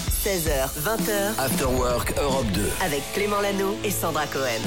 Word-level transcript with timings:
16h, 0.00 0.68
20h, 0.84 1.38
After 1.40 1.64
Work 1.64 2.12
Europe 2.20 2.46
2. 2.52 2.60
avec 2.84 3.02
Clément 3.14 3.40
Lano 3.40 3.74
et 3.82 3.90
Sandra 3.90 4.26
Cohen. 4.26 4.60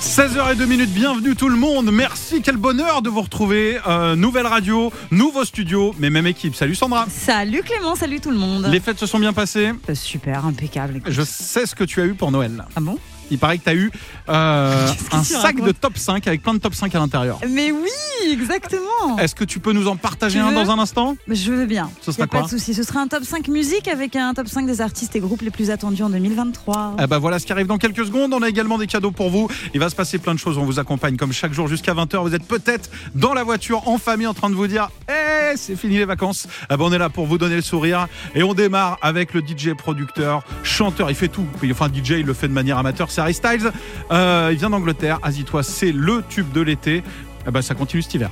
16h02 0.00 0.64
minutes, 0.64 0.90
bienvenue 0.94 1.36
tout 1.36 1.50
le 1.50 1.56
monde. 1.56 1.90
Merci, 1.92 2.40
quel 2.40 2.56
bonheur 2.56 3.02
de 3.02 3.10
vous 3.10 3.20
retrouver. 3.20 3.78
Euh, 3.86 4.16
nouvelle 4.16 4.46
radio, 4.46 4.90
nouveau 5.10 5.44
studio, 5.44 5.94
mais 5.98 6.08
même 6.08 6.26
équipe. 6.26 6.54
Salut 6.54 6.74
Sandra. 6.76 7.06
Salut 7.10 7.62
Clément, 7.62 7.94
salut 7.94 8.20
tout 8.20 8.30
le 8.30 8.38
monde. 8.38 8.66
Les 8.70 8.80
fêtes 8.80 8.98
se 8.98 9.06
sont 9.06 9.18
bien 9.18 9.34
passées. 9.34 9.72
Euh, 9.90 9.94
Super, 9.94 10.46
impeccable. 10.46 10.96
écoute. 10.96 11.12
Je 11.12 11.22
sais 11.22 11.66
ce 11.66 11.74
que 11.74 11.84
tu 11.84 12.00
as 12.00 12.06
eu 12.06 12.14
pour 12.14 12.30
Noël. 12.30 12.64
Ah 12.74 12.80
bon? 12.80 12.96
Il 13.30 13.38
paraît 13.38 13.58
que 13.58 13.64
tu 13.64 13.70
as 13.70 13.74
eu 13.74 13.90
euh, 14.28 14.88
un 15.12 15.22
sac 15.22 15.60
de 15.60 15.72
top 15.72 15.98
5 15.98 16.26
avec 16.26 16.42
plein 16.42 16.54
de 16.54 16.58
top 16.58 16.74
5 16.74 16.94
à 16.94 16.98
l'intérieur. 16.98 17.38
Mais 17.48 17.72
oui, 17.72 18.32
exactement. 18.32 19.18
Est-ce 19.18 19.34
que 19.34 19.44
tu 19.44 19.60
peux 19.60 19.72
nous 19.72 19.88
en 19.88 19.96
partager 19.96 20.38
Tu 20.38 20.44
un 20.44 20.52
dans 20.52 20.70
un 20.70 20.78
instant? 20.78 21.16
Je 21.28 21.52
veux 21.52 21.66
bien. 21.66 21.90
Ce 22.02 22.12
sera 22.12 22.24
a 22.24 22.26
pas 22.26 22.38
quoi 22.38 22.46
de 22.46 22.50
souci. 22.50 22.74
Ce 22.74 22.82
sera 22.82 23.00
un 23.00 23.08
top 23.08 23.24
5 23.24 23.48
musique 23.48 23.88
avec 23.88 24.16
un 24.16 24.34
top 24.34 24.48
5 24.48 24.66
des 24.66 24.80
artistes 24.80 25.14
et 25.16 25.20
groupes 25.20 25.42
les 25.42 25.50
plus 25.50 25.70
attendus 25.70 26.02
en 26.02 26.10
2023. 26.10 26.96
Ah 26.98 27.06
bah 27.06 27.18
voilà 27.18 27.38
ce 27.38 27.46
qui 27.46 27.52
arrive 27.52 27.66
dans 27.66 27.78
quelques 27.78 28.04
secondes. 28.06 28.32
On 28.32 28.42
a 28.42 28.48
également 28.48 28.78
des 28.78 28.86
cadeaux 28.86 29.10
pour 29.10 29.30
vous. 29.30 29.48
Il 29.74 29.80
va 29.80 29.90
se 29.90 29.96
passer 29.96 30.18
plein 30.18 30.34
de 30.34 30.38
choses. 30.38 30.58
On 30.58 30.64
vous 30.64 30.78
accompagne 30.78 31.16
comme 31.16 31.32
chaque 31.32 31.52
jour 31.52 31.68
jusqu'à 31.68 31.94
20h. 31.94 32.22
Vous 32.22 32.34
êtes 32.34 32.46
peut-être 32.46 32.90
dans 33.14 33.34
la 33.34 33.44
voiture, 33.44 33.88
en 33.88 33.98
famille, 33.98 34.26
en 34.26 34.34
train 34.34 34.50
de 34.50 34.54
vous 34.54 34.66
dire 34.66 34.90
Eh, 35.08 35.56
c'est 35.56 35.76
fini 35.76 35.96
les 35.98 36.04
vacances. 36.04 36.46
Ah 36.68 36.76
bah 36.76 36.84
on 36.86 36.92
est 36.92 36.98
là 36.98 37.08
pour 37.08 37.26
vous 37.26 37.38
donner 37.38 37.56
le 37.56 37.62
sourire. 37.62 38.06
Et 38.34 38.42
on 38.42 38.54
démarre 38.54 38.98
avec 39.02 39.34
le 39.34 39.40
DJ 39.40 39.74
producteur, 39.76 40.42
chanteur. 40.62 41.10
Il 41.10 41.16
fait 41.16 41.28
tout. 41.28 41.46
Enfin, 41.70 41.88
DJ, 41.88 42.10
il 42.10 42.26
le 42.26 42.34
fait 42.34 42.48
de 42.48 42.52
manière 42.52 42.78
amateur. 42.78 43.10
Harry 43.18 43.34
Styles. 43.34 43.70
Euh, 44.10 44.50
il 44.52 44.58
vient 44.58 44.70
d'Angleterre. 44.70 45.18
Asie-toi, 45.22 45.62
c'est 45.62 45.92
le 45.92 46.22
tube 46.28 46.52
de 46.52 46.60
l'été. 46.60 47.02
Ah 47.46 47.50
bah 47.50 47.62
ça 47.62 47.74
continue 47.74 48.02
cet 48.02 48.14
hiver. 48.14 48.30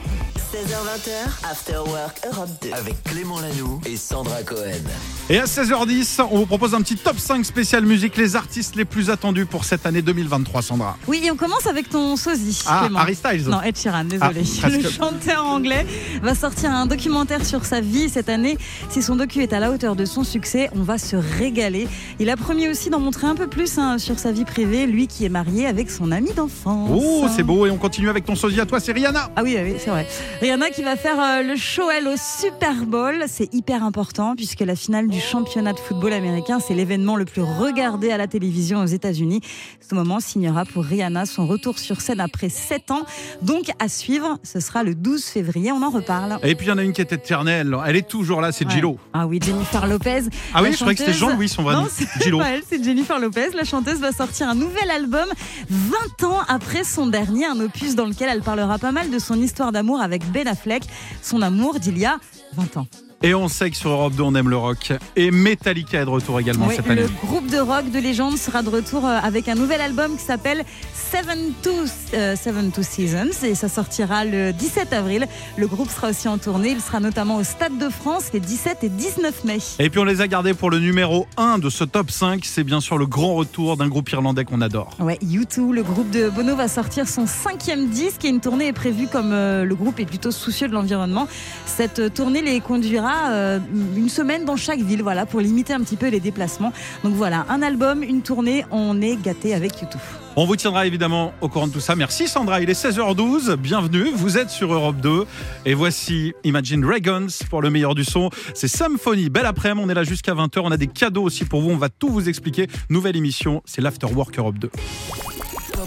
16h, 0.53 0.75
20h, 0.75 1.51
After 1.51 1.79
Work 1.91 2.21
Europe 2.31 2.51
2. 2.63 2.73
Avec 2.73 3.03
Clément 3.05 3.41
Lanoux 3.41 3.81
et 3.87 3.97
Sandra 3.97 4.43
Cohen. 4.43 4.83
Et 5.31 5.39
à 5.39 5.45
16h10, 5.45 6.21
on 6.31 6.39
vous 6.39 6.47
propose 6.47 6.75
un 6.75 6.83
petit 6.83 6.97
top 6.97 7.19
5 7.19 7.45
spécial 7.45 7.85
musique, 7.85 8.17
les 8.17 8.37
artistes 8.37 8.77
les 8.77 8.85
plus 8.85 9.09
attendus 9.09 9.47
pour 9.47 9.65
cette 9.65 9.87
année 9.87 10.03
2023, 10.03 10.63
Sandra. 10.63 10.99
Oui, 11.07 11.23
et 11.25 11.31
on 11.31 11.37
commence 11.37 11.67
avec 11.67 11.89
ton 11.89 12.17
sosie. 12.17 12.63
Ah, 12.67 12.81
Clément. 12.83 12.99
Harry 12.99 13.15
Styles. 13.15 13.49
Non, 13.49 13.63
Ed 13.63 13.79
Sheeran, 13.79 14.05
désolé. 14.05 14.43
Ah, 14.63 14.69
le 14.69 14.89
chanteur 14.89 15.47
anglais 15.47 15.87
va 16.23 16.35
sortir 16.35 16.71
un 16.71 16.87
documentaire 16.87 17.45
sur 17.45 17.65
sa 17.65 17.81
vie 17.81 18.09
cette 18.09 18.29
année. 18.29 18.59
Si 18.91 19.03
son 19.03 19.17
docu 19.17 19.43
est 19.43 19.53
à 19.53 19.61
la 19.61 19.71
hauteur 19.71 19.97
de 19.97 20.05
son 20.05 20.25
succès, 20.25 20.69
on 20.75 20.83
va 20.83 20.99
se 20.99 21.17
régaler. 21.17 21.89
Il 22.19 22.29
a 22.29 22.37
promis 22.37 22.69
aussi 22.69 22.91
d'en 22.91 23.01
montrer 23.01 23.27
un 23.27 23.35
peu 23.35 23.47
plus 23.47 23.79
hein, 23.79 23.99
sur 23.99 24.19
sa 24.19 24.33
vie 24.33 24.45
privée, 24.45 24.87
lui 24.87 25.07
qui 25.07 25.25
est 25.25 25.31
marié 25.31 25.67
avec 25.67 25.91
son 25.91 26.13
ami 26.13 26.33
d'enfance. 26.35 26.91
Oh, 26.93 27.27
c'est 27.35 27.43
beau. 27.43 27.67
Et 27.67 27.71
on 27.71 27.79
continue 27.79 28.11
avec 28.11 28.25
ton 28.27 28.35
sosie 28.35 28.61
à 28.61 28.67
toi, 28.67 28.79
c'est 28.81 28.93
Rihanna. 29.07 29.31
Ah 29.37 29.43
oui, 29.45 29.57
oui, 29.63 29.75
c'est 29.79 29.91
vrai. 29.91 30.05
Rihanna 30.41 30.71
qui 30.71 30.83
va 30.83 30.97
faire 30.97 31.21
euh, 31.21 31.43
le 31.43 31.55
show, 31.57 31.85
elle, 31.97 32.09
au 32.09 32.17
Super 32.17 32.75
Bowl. 32.87 33.25
C'est 33.29 33.53
hyper 33.55 33.85
important 33.85 34.35
puisque 34.35 34.61
la 34.61 34.75
finale 34.75 35.07
du 35.07 35.21
championnat 35.21 35.73
de 35.73 35.79
football 35.79 36.13
américain, 36.13 36.59
c'est 36.59 36.75
l'événement 36.75 37.15
le 37.15 37.25
plus 37.25 37.43
regardé 37.43 38.11
à 38.11 38.17
la 38.17 38.27
télévision 38.27 38.81
aux 38.83 38.87
États-Unis. 38.87 39.43
Ce 39.89 39.95
moment 39.95 40.19
signera 40.19 40.65
pour 40.65 40.83
Rihanna 40.85 41.25
son 41.25 41.47
retour 41.47 41.79
sur 41.79 42.01
scène 42.01 42.19
après 42.21 42.49
7 42.49 42.91
ans. 42.91 43.03
Donc, 43.43 43.71
à 43.79 43.89
suivre, 43.89 44.39
ce 44.43 44.59
sera 44.59 44.83
le 44.83 44.97
12 44.97 45.25
février. 45.25 45.71
On 45.71 45.83
en 45.83 45.91
reparle. 45.91 46.39
Et 46.43 46.57
puis 46.57 46.67
il 46.67 46.71
y 46.71 46.73
en 46.73 46.79
a 46.79 46.83
une 46.83 46.93
qui 46.93 47.01
est 47.01 47.13
éternelle. 47.13 47.77
Elle 47.87 47.97
est 47.97 48.09
toujours 48.09 48.41
là, 48.41 48.51
c'est 48.51 48.67
Ouais. 48.67 48.73
Gillo. 48.73 48.99
Ah 49.13 49.29
oui, 49.29 49.39
Jennifer 49.41 49.87
Lopez. 49.87 50.23
Ah 50.53 50.63
oui, 50.63 50.73
je 50.73 50.79
croyais 50.79 50.97
que 50.97 51.05
c'était 51.05 51.13
Jean-Louis 51.17 51.49
son 51.49 51.63
vrai 51.63 51.75
Non, 51.77 51.83
nom. 51.83 51.89
c'est 51.89 52.07
Gillo. 52.25 52.41
c'est 52.69 52.83
Jennifer 52.83 53.21
Lopez. 53.21 53.51
La 53.55 53.63
chanteuse 53.63 54.01
va 54.01 54.11
sortir 54.11 54.49
un 54.49 54.57
nouvel 54.57 54.91
album 54.91 55.27
20 55.71 56.25
ans 56.29 56.41
après 56.49 56.83
son 56.83 57.07
dernier, 57.07 57.47
un 57.47 57.61
opus 57.61 57.95
dans 57.95 58.07
lequel 58.07 58.29
elle 58.33 58.41
parlera 58.43 58.79
pas 58.79 58.86
mal 58.93 59.11
de 59.11 59.19
son 59.19 59.41
histoire 59.41 59.73
d'amour 59.73 60.01
avec 60.01 60.25
Ben 60.33 60.47
Affleck, 60.49 60.85
son 61.23 61.43
amour 61.43 61.79
d'il 61.79 61.99
y 61.99 62.07
a 62.07 62.19
20 62.55 62.77
ans. 62.79 62.87
Et 63.23 63.35
on 63.35 63.49
sait 63.49 63.71
que 63.71 63.77
sur 63.77 63.91
Europe 63.91 64.15
2, 64.15 64.23
on 64.23 64.35
aime 64.35 64.51
le 64.51 64.59
rock. 64.59 64.93
Et 65.17 65.31
Metallica 65.31 66.03
est 66.03 66.05
de 66.05 66.11
retour 66.11 66.39
également 66.39 66.67
Oui, 66.67 66.75
cette 66.77 66.89
année. 66.89 67.03
le 67.03 67.27
groupe 67.27 67.47
de 67.51 67.59
rock 67.59 67.91
de 67.91 67.99
légende 67.99 68.37
sera 68.37 68.63
de 68.63 68.69
retour 68.69 69.07
euh, 69.07 69.19
avec 69.23 69.49
un 69.49 69.55
nouvel 69.55 69.81
album 69.81 70.17
qui 70.19 70.23
s'appelle 70.23 70.65
Seven 70.93 71.39
to, 71.63 71.71
euh, 72.13 72.37
Seven 72.37 72.71
to 72.73 72.83
Seasons 72.83 73.43
et 73.43 73.55
ça 73.55 73.69
sortira 73.69 74.27
le 74.27 74.53
17 74.53 74.93
avril. 74.93 75.27
Le 75.57 75.67
groupe 75.67 75.91
sera 75.91 76.11
aussi 76.11 76.29
en 76.29 76.37
tournée. 76.37 76.71
Il 76.73 76.81
sera 76.83 77.01
notamment 77.01 77.37
au 77.37 77.43
Stade 77.43 77.79
de 77.79 77.89
France 77.89 78.25
les 78.35 78.41
17 78.41 78.85
et 78.85 78.89
19 78.91 79.45
mai. 79.45 79.59
Et 79.79 79.89
puis 79.89 79.99
on 79.99 80.05
les 80.05 80.21
a 80.21 80.29
gardés 80.29 80.53
pour 80.53 80.69
le 80.71 80.79
numéro 80.79 81.27
1 81.39 81.59
de 81.59 81.71
ce 81.71 81.85
top 81.85 82.11
5. 82.11 82.45
C'est 82.45 82.65
bien 82.65 82.81
sûr 82.81 82.99
le 82.99 83.07
grand 83.07 83.35
retour 83.35 83.79
d'un 83.79 83.89
groupe 83.89 84.11
irlandais 84.11 84.45
qu'on 84.45 84.61
adore. 84.61 84.91
Ouais, 85.01 85.19
U2, 85.25 85.73
le 85.73 85.83
groupe 85.83 86.11
de 86.11 86.29
Bono 86.29 86.55
va 86.55 86.69
sortir 86.69 87.09
son 87.09 87.27
cinquième 87.27 87.89
disque 87.89 88.27
et 88.27 88.29
une 88.29 88.41
tournée 88.41 88.67
est 88.67 88.73
prévue 88.75 89.07
comme 89.09 89.33
euh, 89.33 89.65
le 89.65 89.75
groupe 89.75 89.99
est 90.01 90.05
plutôt 90.07 90.31
soucieux 90.31 90.69
de 90.69 90.75
l'environnement. 90.75 91.27
Cette 91.65 91.99
euh, 92.01 92.09
tournée 92.11 92.43
les 92.43 92.61
conduira 92.61 93.06
euh, 93.31 93.59
une 93.97 94.09
semaine 94.09 94.45
dans 94.45 94.57
chaque 94.57 94.81
ville, 94.81 95.03
voilà, 95.03 95.27
pour 95.27 95.41
limiter 95.41 95.73
un 95.73 95.81
petit 95.81 95.97
peu 95.97 96.09
les 96.09 96.21
déplacements. 96.21 96.73
Donc 97.05 97.15
voilà, 97.15 97.47
un 97.49 97.63
album, 97.63 98.03
une 98.03 98.23
tournée, 98.23 98.65
on 98.71 99.01
est 99.01 99.17
gâté 99.17 99.55
avec 99.55 99.73
U2. 99.73 99.97
On 100.39 100.45
vous 100.45 100.57
tiendra 100.57 100.87
évidemment 100.87 101.33
au 101.41 101.49
courant 101.49 101.67
de 101.67 101.73
tout 101.73 101.81
ça. 101.81 101.97
Merci 101.97 102.29
Sandra, 102.29 102.61
il 102.61 102.69
est 102.69 102.79
16h12. 102.79 103.57
Bienvenue, 103.57 104.11
vous 104.15 104.37
êtes 104.37 104.51
sur 104.51 104.73
Europe 104.73 104.97
2. 104.97 105.25
Et 105.65 105.73
voici 105.73 106.35
Imagine 106.45 106.83
Dragons 106.83 107.29
pour 107.49 107.63
le 107.63 107.71
meilleur 107.71 107.95
du 107.95 108.05
son. 108.05 108.29
C'est 108.53 108.69
Symphonie. 108.69 109.31
Belle 109.31 109.47
après-midi, 109.47 109.87
on 109.87 109.89
est 109.89 109.95
là 109.95 110.05
jusqu'à 110.05 110.35
20h. 110.35 110.61
On 110.63 110.71
a 110.71 110.77
des 110.77 110.89
cadeaux 110.89 111.23
aussi 111.23 111.47
pour 111.47 111.63
vous. 111.63 111.71
On 111.71 111.79
va 111.79 111.89
tout 111.89 112.11
vous 112.11 112.29
expliquer. 112.29 112.67
Nouvelle 112.91 113.17
émission, 113.17 113.63
c'est 113.65 113.81
l'After 113.81 114.09
Work 114.09 114.39
Europe 114.39 114.59
2. 114.59 114.71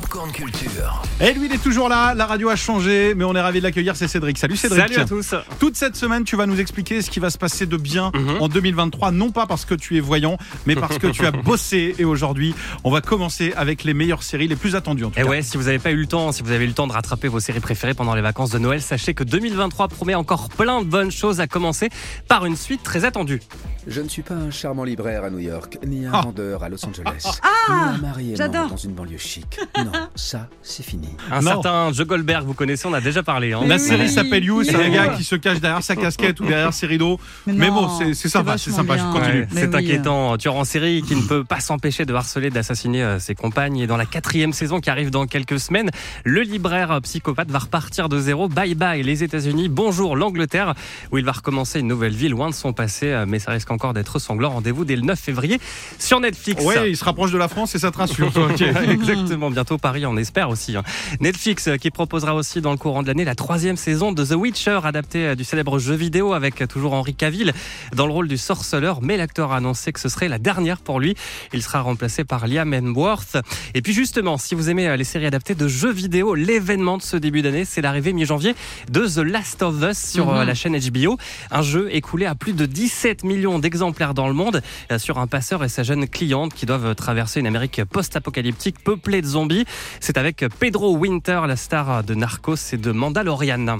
Popcorn 0.01 0.31
Culture. 0.31 1.01
Et 1.19 1.33
lui, 1.33 1.47
il 1.47 1.53
est 1.53 1.61
toujours 1.61 1.89
là. 1.89 2.13
La 2.13 2.25
radio 2.25 2.47
a 2.47 2.55
changé, 2.55 3.13
mais 3.15 3.25
on 3.25 3.35
est 3.35 3.41
ravi 3.41 3.59
de 3.59 3.63
l'accueillir. 3.65 3.97
C'est 3.97 4.07
Cédric. 4.07 4.37
Salut 4.37 4.55
Cédric. 4.55 4.79
Salut 4.81 4.95
à 4.97 5.05
tous. 5.05 5.35
Toute 5.59 5.75
cette 5.75 5.97
semaine, 5.97 6.23
tu 6.23 6.37
vas 6.37 6.45
nous 6.45 6.57
expliquer 6.61 7.01
ce 7.01 7.09
qui 7.09 7.19
va 7.19 7.29
se 7.29 7.37
passer 7.37 7.65
de 7.65 7.75
bien 7.75 8.09
Mhm. 8.15 8.37
en 8.39 8.47
2023, 8.47 9.11
non 9.11 9.31
pas 9.31 9.45
parce 9.45 9.65
que 9.65 9.75
tu 9.75 9.97
es 9.97 9.99
voyant, 9.99 10.37
mais 10.65 10.75
parce 10.77 10.99
que 10.99 11.07
tu 11.07 11.25
as 11.25 11.31
bossé. 11.43 11.95
Et 11.99 12.05
aujourd'hui, 12.05 12.55
on 12.85 12.91
va 12.91 13.01
commencer 13.01 13.51
avec 13.57 13.83
les 13.83 13.93
meilleures 13.93 14.23
séries, 14.23 14.47
les 14.47 14.55
plus 14.55 14.75
attendues 14.77 15.03
en 15.03 15.09
tout 15.09 15.19
Et 15.19 15.23
cas. 15.23 15.27
ouais, 15.27 15.41
si 15.41 15.57
vous 15.57 15.63
n'avez 15.63 15.79
pas 15.79 15.91
eu 15.91 15.97
le 15.97 16.07
temps, 16.07 16.31
si 16.31 16.43
vous 16.43 16.51
avez 16.51 16.63
eu 16.63 16.67
le 16.69 16.73
temps 16.73 16.87
de 16.87 16.93
rattraper 16.93 17.27
vos 17.27 17.41
séries 17.41 17.59
préférées 17.59 17.93
pendant 17.93 18.15
les 18.15 18.21
vacances 18.21 18.51
de 18.51 18.59
Noël, 18.59 18.81
sachez 18.81 19.13
que 19.13 19.25
2023 19.25 19.89
promet 19.89 20.15
encore 20.15 20.47
plein 20.47 20.81
de 20.81 20.85
bonnes 20.87 21.11
choses 21.11 21.41
à 21.41 21.47
commencer 21.47 21.89
par 22.29 22.45
une 22.45 22.55
suite 22.55 22.83
très 22.83 23.03
attendue. 23.03 23.41
Je 23.87 23.99
ne 24.01 24.07
suis 24.07 24.21
pas 24.21 24.35
un 24.35 24.51
charmant 24.51 24.83
libraire 24.83 25.23
à 25.25 25.29
New 25.29 25.39
York, 25.39 25.77
ni 25.85 26.05
un 26.05 26.11
Ah. 26.13 26.21
vendeur 26.21 26.63
à 26.63 26.69
Los 26.69 26.85
Angeles, 26.85 27.25
Ah, 27.43 27.47
ni 27.69 27.75
un 27.75 27.97
mari 27.97 28.27
aimant 28.27 28.35
j'adore. 28.37 28.67
dans 28.69 28.77
une 28.77 28.93
banlieue 28.93 29.17
chic. 29.17 29.59
Non, 29.77 29.88
ça, 30.15 30.47
c'est 30.61 30.83
fini. 30.83 31.07
Un 31.31 31.41
Non. 31.41 31.51
certain 31.51 31.91
Joe 31.93 32.05
Goldberg, 32.07 32.45
vous 32.45 32.53
connaissez, 32.53 32.87
on 32.87 32.93
a 32.93 33.01
déjà 33.01 33.23
parlé. 33.23 33.53
hein. 33.53 33.61
La 33.65 33.75
Oui. 33.75 33.81
série 33.81 34.09
s'appelle 34.09 34.43
You, 34.43 34.63
c'est 34.63 34.75
un 34.75 34.79
Oui. 34.79 34.91
gars 34.91 35.09
qui 35.09 35.23
se 35.23 35.35
cache 35.35 35.59
derrière 35.59 35.83
sa 35.83 35.95
casquette 35.95 36.39
ou 36.39 36.45
derrière 36.45 36.73
ses 36.73 36.87
rideaux. 36.87 37.19
Mais 37.47 37.67
non, 37.69 37.73
bon, 37.73 37.89
c'est- 37.97 38.13
c'est 38.13 38.29
sympa, 38.29 38.57
c'est 38.57 38.71
sympa, 38.71 38.97
je 38.97 39.03
continue. 39.03 39.47
Mais 39.53 39.61
c'est 39.61 39.67
oui. 39.67 39.75
inquiétant. 39.75 40.37
Tueur 40.37 40.55
en 40.55 40.63
série 40.63 41.01
qui 41.01 41.15
ne 41.15 41.21
peut 41.21 41.43
pas 41.43 41.59
s'empêcher 41.59 42.05
de 42.05 42.13
harceler, 42.13 42.49
d'assassiner 42.49 43.03
euh, 43.03 43.19
ses 43.19 43.35
compagnes. 43.35 43.77
Et 43.77 43.87
dans 43.87 43.97
la 43.97 44.05
quatrième 44.05 44.53
saison 44.53 44.79
qui 44.79 44.89
arrive 44.89 45.09
dans 45.11 45.25
quelques 45.25 45.59
semaines, 45.59 45.89
le 46.25 46.41
libraire 46.41 46.91
euh, 46.91 46.99
psychopathe 46.99 47.49
va 47.51 47.59
repartir 47.59 48.09
de 48.09 48.19
zéro. 48.19 48.47
Bye 48.49 48.75
bye 48.75 49.03
les 49.03 49.23
États-Unis, 49.23 49.69
bonjour 49.69 50.15
l'Angleterre, 50.15 50.73
où 51.11 51.17
il 51.17 51.25
va 51.25 51.31
recommencer 51.31 51.79
une 51.79 51.87
nouvelle 51.87 52.13
vie 52.15 52.29
loin 52.29 52.49
de 52.49 52.55
son 52.55 52.73
passé. 52.73 53.07
euh, 53.11 53.25
Mais 53.27 53.39
ça 53.39 53.51
risque 53.51 53.69
encore 53.71 53.93
d'être 53.93 54.19
sanglant. 54.19 54.49
Rendez-vous 54.49 54.85
dès 54.85 54.95
le 54.95 55.01
9 55.03 55.19
février 55.19 55.59
sur 55.99 56.19
Netflix. 56.19 56.63
Ouais, 56.63 56.89
il 56.91 56.97
se 56.97 57.03
rapproche 57.05 57.31
de 57.31 57.37
la 57.37 57.47
France 57.47 57.75
et 57.75 57.79
ça 57.79 57.91
te 57.91 57.97
rassure. 57.97 58.31
toi, 58.33 58.47
ok. 58.49 58.61
Exactement, 58.89 59.49
bientôt 59.51 59.68
Paris, 59.77 60.05
on 60.05 60.17
espère 60.17 60.49
aussi. 60.49 60.75
hein. 60.75 60.83
Netflix 61.19 61.67
euh, 61.67 61.77
qui 61.77 61.91
proposera 61.91 62.35
aussi 62.35 62.61
dans 62.61 62.71
le 62.71 62.77
courant 62.77 63.03
de 63.03 63.07
l'année 63.07 63.23
la 63.25 63.35
troisième 63.35 63.77
saison 63.77 64.11
de 64.11 64.23
The 64.25 64.31
Witcher, 64.35 64.79
adapté 64.83 65.27
euh, 65.27 65.35
du 65.35 65.43
célèbre 65.43 65.79
jeu 65.79 65.95
vidéo 65.95 66.33
avec 66.33 66.61
euh, 66.61 66.67
toujours 66.67 66.93
Henry 66.93 67.13
Cavill 67.15 67.53
dans 67.95 68.05
le 68.07 68.13
rôle 68.13 68.27
du 68.27 68.37
sorceleur, 68.37 69.01
mais 69.01 69.17
l'acteur 69.17 69.51
a 69.51 69.57
annoncé 69.57 69.91
que 69.93 69.99
ce 69.99 70.09
serait 70.09 70.27
la 70.27 70.39
dernière 70.39 70.79
pour 70.79 70.99
lui. 70.99 71.15
Il 71.53 71.61
sera 71.61 71.81
remplacé 71.81 72.23
par 72.23 72.47
Liam 72.47 72.73
Hemsworth. 72.73 73.37
Et 73.73 73.81
puis 73.81 73.93
justement, 73.93 74.37
si 74.37 74.55
vous 74.55 74.69
aimez 74.69 74.95
les 74.97 75.03
séries 75.03 75.25
adaptées 75.25 75.55
de 75.55 75.67
jeux 75.67 75.91
vidéo, 75.91 76.35
l'événement 76.35 76.97
de 76.97 77.01
ce 77.03 77.17
début 77.17 77.41
d'année, 77.41 77.65
c'est 77.65 77.81
l'arrivée 77.81 78.13
mi-janvier 78.13 78.55
de 78.91 79.05
The 79.07 79.17
Last 79.19 79.61
of 79.63 79.75
Us 79.83 79.97
sur 79.97 80.27
Mhm. 80.31 80.43
la 80.43 80.53
chaîne 80.55 80.77
HBO, 80.77 81.17
un 81.51 81.61
jeu 81.61 81.89
écoulé 81.93 82.25
à 82.25 82.35
plus 82.35 82.53
de 82.53 82.65
17 82.65 83.23
millions 83.23 83.59
d'exemplaires 83.59 84.13
dans 84.13 84.27
le 84.27 84.33
monde 84.33 84.61
sur 84.97 85.17
un 85.19 85.27
passeur 85.27 85.63
et 85.63 85.69
sa 85.69 85.83
jeune 85.83 86.07
cliente 86.07 86.53
qui 86.53 86.65
doivent 86.65 86.95
traverser 86.95 87.39
une 87.39 87.47
Amérique 87.47 87.81
post-apocalyptique 87.85 88.83
peuplée 88.83 89.21
de 89.21 89.27
zombies. 89.27 89.58
C'est 89.99 90.17
avec 90.17 90.45
Pedro 90.59 90.95
Winter, 90.95 91.41
la 91.47 91.55
star 91.55 92.03
de 92.03 92.15
Narcos 92.15 92.73
et 92.73 92.77
de 92.77 92.91
Mandalorian. 92.91 93.79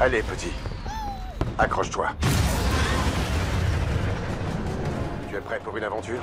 Allez, 0.00 0.22
petit. 0.22 0.52
Accroche-toi. 1.58 2.08
Tu 5.28 5.36
es 5.36 5.40
prêt 5.40 5.60
pour 5.64 5.76
une 5.76 5.84
aventure? 5.84 6.20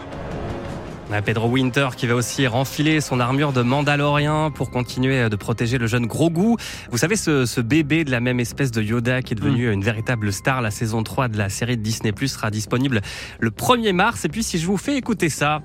Pedro 1.25 1.47
Winter 1.47 1.89
qui 1.95 2.07
va 2.07 2.15
aussi 2.15 2.47
renfiler 2.47 2.99
son 3.01 3.19
armure 3.19 3.53
de 3.53 3.61
Mandalorien 3.61 4.51
pour 4.51 4.71
continuer 4.71 5.29
de 5.29 5.35
protéger 5.35 5.77
le 5.77 5.85
jeune 5.87 6.05
Grogu. 6.07 6.55
Vous 6.91 6.97
savez, 6.97 7.15
ce, 7.15 7.45
ce 7.45 7.61
bébé 7.61 8.03
de 8.03 8.11
la 8.11 8.19
même 8.19 8.39
espèce 8.39 8.71
de 8.71 8.81
Yoda 8.81 9.21
qui 9.21 9.33
est 9.33 9.35
devenu 9.35 9.71
une 9.71 9.83
véritable 9.83 10.33
star, 10.33 10.61
la 10.61 10.71
saison 10.71 11.03
3 11.03 11.27
de 11.27 11.37
la 11.37 11.49
série 11.49 11.77
de 11.77 11.81
Disney 11.83 12.11
Plus 12.11 12.29
sera 12.29 12.49
disponible 12.49 13.01
le 13.39 13.49
1er 13.51 13.93
mars. 13.93 14.25
Et 14.25 14.29
puis 14.29 14.43
si 14.43 14.57
je 14.57 14.65
vous 14.65 14.77
fais 14.77 14.95
écouter 14.97 15.29
ça, 15.29 15.61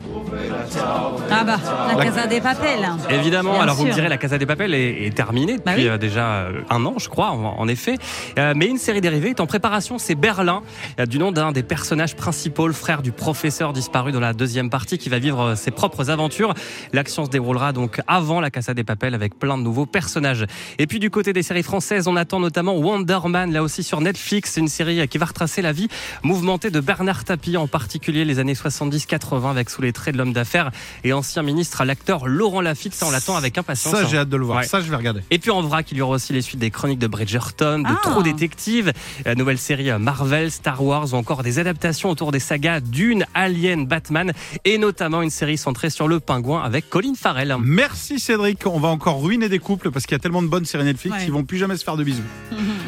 Ah 1.30 1.44
bah, 1.44 1.56
la 1.96 2.04
Casa 2.04 2.26
des 2.26 2.40
Papel. 2.40 2.86
Évidemment, 3.10 3.52
Bien 3.54 3.62
alors 3.62 3.76
vous 3.76 3.86
me 3.86 3.92
direz, 3.92 4.08
la 4.08 4.18
Casa 4.18 4.38
des 4.38 4.46
Papel 4.46 4.74
est, 4.74 5.06
est 5.06 5.14
terminée 5.16 5.54
depuis 5.56 5.64
Bah 5.64 5.72
oui. 5.76 5.88
euh, 5.88 5.98
déjà 5.98 6.26
euh, 6.42 6.60
un 6.70 6.84
an, 6.84 6.94
je 6.98 7.08
crois, 7.08 7.30
en, 7.30 7.58
en 7.58 7.68
effet. 7.68 7.96
Euh, 8.38 8.52
mais 8.54 8.66
une 8.66 8.78
série 8.78 9.00
dérivée 9.00 9.30
est 9.30 9.40
en 9.40 9.46
préparation, 9.46 9.98
c'est 9.98 10.14
Berlin, 10.14 10.62
euh, 11.00 11.06
du 11.06 11.18
nom 11.18 11.32
d'un 11.32 11.52
des 11.52 11.62
personnages 11.62 12.16
principaux, 12.16 12.66
le 12.66 12.72
frère 12.72 13.02
du 13.02 13.12
professeur 13.12 13.72
disparu 13.72 14.12
dans 14.12 14.20
la 14.20 14.32
deuxième 14.34 14.68
partie, 14.70 14.98
qui 14.98 15.08
va 15.08 15.18
vivre 15.18 15.37
euh, 15.40 15.54
ses 15.56 15.70
propres 15.70 16.10
aventures. 16.10 16.54
L'action 16.92 17.24
se 17.24 17.30
déroulera 17.30 17.72
donc 17.72 18.00
avant 18.06 18.40
la 18.40 18.50
Casa 18.50 18.74
des 18.74 18.84
Papel 18.84 19.14
avec 19.14 19.38
plein 19.38 19.58
de 19.58 19.62
nouveaux 19.62 19.86
personnages. 19.86 20.46
Et 20.78 20.86
puis 20.86 20.98
du 20.98 21.10
côté 21.10 21.32
des 21.32 21.42
séries 21.42 21.62
françaises, 21.62 22.08
on 22.08 22.16
attend 22.16 22.40
notamment 22.40 22.74
Wonder 22.76 23.18
Man, 23.26 23.52
là 23.52 23.62
aussi 23.62 23.82
sur 23.82 24.00
Netflix, 24.00 24.56
une 24.56 24.68
série 24.68 25.06
qui 25.08 25.18
va 25.18 25.26
retracer 25.26 25.62
la 25.62 25.72
vie 25.72 25.88
mouvementée 26.22 26.70
de 26.70 26.80
Bernard 26.80 27.24
Tapie, 27.24 27.56
en 27.56 27.66
particulier 27.66 28.24
les 28.24 28.38
années 28.38 28.54
70-80, 28.54 29.50
avec 29.50 29.70
sous 29.70 29.82
les 29.82 29.92
traits 29.92 30.14
de 30.14 30.18
l'homme 30.18 30.32
d'affaires 30.32 30.70
et 31.04 31.12
ancien 31.12 31.42
ministre, 31.42 31.84
l'acteur 31.84 32.26
Laurent 32.26 32.60
Lafitte. 32.60 32.94
Ça, 32.94 33.06
on 33.06 33.10
l'attend 33.10 33.36
avec 33.36 33.58
impatience. 33.58 33.94
Ça, 33.94 34.02
hein. 34.02 34.08
j'ai 34.10 34.18
hâte 34.18 34.28
de 34.28 34.36
le 34.36 34.44
voir. 34.44 34.58
Ouais. 34.58 34.64
Ça, 34.64 34.80
je 34.80 34.90
vais 34.90 34.96
regarder. 34.96 35.20
Et 35.30 35.38
puis 35.38 35.50
en 35.50 35.62
vrac, 35.62 35.90
il 35.92 35.98
y 35.98 36.00
aura 36.00 36.16
aussi 36.16 36.32
les 36.32 36.42
suites 36.42 36.60
des 36.60 36.70
chroniques 36.70 36.98
de 36.98 37.06
Bridgerton, 37.06 37.80
de 37.80 37.84
Ah. 37.86 37.98
Trop 38.02 38.22
Détective, 38.22 38.92
la 39.24 39.34
nouvelle 39.34 39.58
série 39.58 39.90
Marvel, 39.98 40.50
Star 40.50 40.82
Wars 40.82 41.12
ou 41.12 41.16
encore 41.16 41.42
des 41.42 41.58
adaptations 41.58 42.10
autour 42.10 42.32
des 42.32 42.40
sagas 42.40 42.80
Dune, 42.80 43.26
Alien, 43.34 43.86
Batman 43.86 44.32
et 44.64 44.78
notamment 44.78 45.17
une 45.22 45.30
série 45.30 45.56
centrée 45.58 45.90
sur 45.90 46.08
le 46.08 46.20
pingouin 46.20 46.62
avec 46.62 46.88
Colin 46.90 47.14
Farrell. 47.14 47.56
Merci 47.62 48.18
Cédric. 48.18 48.66
On 48.66 48.78
va 48.80 48.88
encore 48.88 49.22
ruiner 49.22 49.48
des 49.48 49.58
couples 49.58 49.90
parce 49.90 50.06
qu'il 50.06 50.14
y 50.14 50.16
a 50.16 50.18
tellement 50.18 50.42
de 50.42 50.48
bonnes 50.48 50.64
séries 50.64 50.84
Netflix 50.84 51.16
Ouais. 51.16 51.24
qu'ils 51.24 51.32
vont 51.32 51.44
plus 51.44 51.58
jamais 51.58 51.76
se 51.76 51.84
faire 51.84 51.96
de 51.96 52.04
bisous. 52.04 52.22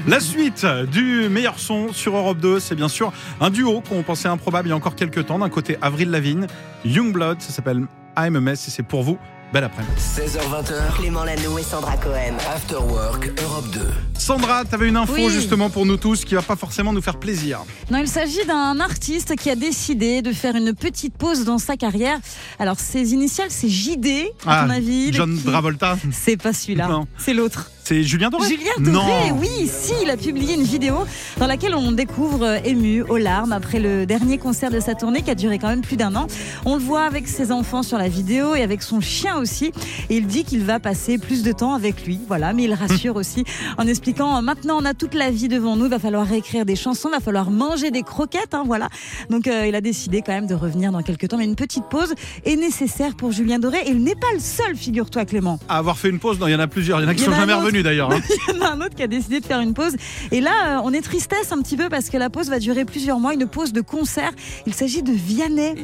La 0.06 0.20
suite 0.20 0.66
du 0.90 1.28
meilleur 1.28 1.58
son 1.58 1.92
sur 1.92 2.16
Europe 2.16 2.38
2, 2.38 2.60
c'est 2.60 2.74
bien 2.74 2.88
sûr 2.88 3.12
un 3.40 3.50
duo 3.50 3.80
qu'on 3.80 4.02
pensait 4.02 4.28
improbable 4.28 4.68
il 4.68 4.70
y 4.70 4.72
a 4.72 4.76
encore 4.76 4.94
quelques 4.96 5.26
temps. 5.26 5.38
D'un 5.38 5.48
côté, 5.48 5.76
Avril 5.82 6.10
Lavigne, 6.10 6.46
Youngblood, 6.84 7.40
ça 7.40 7.52
s'appelle 7.52 7.86
I'm 8.18 8.36
a 8.36 8.40
Mess 8.40 8.66
et 8.68 8.70
c'est 8.70 8.82
pour 8.82 9.02
vous. 9.02 9.18
Belle 9.52 9.64
après-midi. 9.64 9.92
16h20h, 9.98 10.96
Clément 10.98 11.24
Lano 11.24 11.58
et 11.58 11.62
Sandra 11.64 11.96
Cohen. 11.96 12.34
After 12.54 12.76
Work 12.76 13.32
Europe 13.42 13.68
2. 13.72 13.80
Sandra, 14.16 14.64
t'avais 14.64 14.88
une 14.88 14.96
info 14.96 15.14
Oui. 15.14 15.28
justement 15.28 15.70
pour 15.70 15.86
nous 15.86 15.96
tous 15.96 16.24
qui 16.24 16.34
va 16.36 16.42
pas 16.42 16.54
forcément 16.54 16.92
nous 16.92 17.02
faire 17.02 17.18
plaisir. 17.18 17.60
Non, 17.90 17.98
il 17.98 18.06
s'agit 18.06 18.44
d'un 18.46 18.78
artiste 18.78 19.34
qui 19.34 19.50
a 19.50 19.56
décidé 19.56 20.22
de 20.22 20.32
faire 20.32 20.54
une 20.54 20.72
petite 20.72 21.16
pause 21.16 21.44
dans 21.44 21.58
sa 21.58 21.76
carrière. 21.76 22.20
Alors, 22.60 22.78
ses 22.78 23.12
initiales, 23.12 23.50
c'est 23.50 23.68
JD, 23.68 24.30
à 24.46 24.62
ton 24.64 24.70
avis. 24.70 25.08
Ah, 25.08 25.16
John 25.16 25.36
qui- 25.36 25.44
Travolta, 25.44 25.98
C'est 26.12 26.36
pas 26.36 26.52
celui-là, 26.52 26.86
Non. 26.86 27.06
c'est 27.18 27.34
l'autre. 27.34 27.72
C'est 27.84 28.02
Julien 28.04 28.30
Doré. 28.30 28.48
Julien 28.48 28.70
Doré, 28.78 29.30
Non. 29.30 29.38
oui, 29.40 29.66
si, 29.66 29.92
il 30.02 30.10
a 30.10 30.16
publié 30.16 30.54
une 30.54 30.62
vidéo 30.62 30.94
dans 31.38 31.46
laquelle 31.46 31.74
on 31.74 31.92
découvre 31.92 32.44
euh, 32.44 32.58
ému 32.64 33.02
aux 33.02 33.16
larmes 33.16 33.52
après 33.52 33.80
le 33.80 34.06
dernier 34.06 34.38
concert 34.38 34.70
de 34.70 34.78
sa 34.78 34.94
tournée 34.94 35.22
qui 35.22 35.30
a 35.30 35.34
duré 35.34 35.58
quand 35.58 35.68
même 35.68 35.80
plus 35.80 35.96
d'un 35.96 36.14
an. 36.14 36.26
On 36.64 36.76
le 36.76 36.82
voit 36.82 37.02
avec 37.02 37.26
ses 37.26 37.50
enfants 37.50 37.82
sur 37.82 37.98
la 37.98 38.08
vidéo 38.08 38.54
et 38.54 38.62
avec 38.62 38.82
son 38.82 39.00
chien 39.00 39.38
aussi. 39.38 39.72
Et 40.08 40.16
il 40.18 40.26
dit 40.26 40.44
qu'il 40.44 40.62
va 40.64 40.78
passer 40.78 41.18
plus 41.18 41.42
de 41.42 41.50
temps 41.52 41.74
avec 41.74 42.04
lui. 42.06 42.20
Voilà, 42.28 42.52
mais 42.52 42.64
il 42.64 42.74
rassure 42.74 43.16
aussi 43.20 43.44
en 43.78 43.86
expliquant 43.86 44.36
euh, 44.36 44.40
maintenant 44.40 44.78
on 44.80 44.84
a 44.84 44.94
toute 44.94 45.14
la 45.14 45.30
vie 45.30 45.48
devant 45.48 45.76
nous, 45.76 45.86
il 45.86 45.90
va 45.90 45.98
falloir 45.98 46.26
réécrire 46.26 46.64
des 46.64 46.76
chansons, 46.76 47.08
il 47.10 47.16
va 47.16 47.20
falloir 47.20 47.50
manger 47.50 47.90
des 47.90 48.02
croquettes, 48.02 48.54
hein, 48.54 48.62
voilà. 48.66 48.88
Donc 49.30 49.46
euh, 49.48 49.66
il 49.66 49.74
a 49.74 49.80
décidé 49.80 50.22
quand 50.24 50.32
même 50.32 50.46
de 50.46 50.54
revenir 50.54 50.92
dans 50.92 51.02
quelques 51.02 51.28
temps, 51.28 51.38
mais 51.38 51.44
une 51.44 51.56
petite 51.56 51.84
pause 51.90 52.14
est 52.44 52.56
nécessaire 52.56 53.14
pour 53.16 53.32
Julien 53.32 53.58
Doré. 53.58 53.78
Et 53.86 53.90
il 53.90 54.02
n'est 54.04 54.14
pas 54.14 54.32
le 54.34 54.40
seul, 54.40 54.76
figure-toi 54.76 55.24
Clément. 55.24 55.58
À 55.68 55.78
avoir 55.78 55.98
fait 55.98 56.08
une 56.08 56.18
pause, 56.18 56.38
non, 56.38 56.46
il 56.46 56.52
y 56.52 56.54
en 56.54 56.60
a 56.60 56.66
plusieurs. 56.66 57.00
Il 57.00 57.04
y 57.04 57.06
en 57.06 57.08
a 57.08 57.14
qui 57.14 57.24
sont 57.24 57.32
jamais 57.32 57.52
un 57.52 57.60
d'ailleurs. 57.82 58.12
hein. 58.12 58.20
Il 58.48 58.56
y 58.56 58.58
en 58.58 58.62
a 58.64 58.70
un 58.72 58.80
autre 58.80 58.94
qui 58.94 59.02
a 59.02 59.06
décidé 59.06 59.40
de 59.40 59.46
faire 59.46 59.60
une 59.60 59.74
pause. 59.74 59.94
Et 60.32 60.40
là, 60.40 60.50
euh, 60.78 60.80
on 60.84 60.92
est 60.92 61.00
tristesse 61.02 61.52
un 61.52 61.60
petit 61.62 61.76
peu 61.76 61.88
parce 61.88 62.10
que 62.10 62.16
la 62.16 62.30
pause 62.30 62.48
va 62.48 62.58
durer 62.58 62.84
plusieurs 62.84 63.18
mois, 63.20 63.34
une 63.34 63.46
pause 63.46 63.72
de 63.72 63.80
concert. 63.80 64.32
Il 64.66 64.74
s'agit 64.74 65.02
de 65.02 65.12
Vianney. 65.12 65.74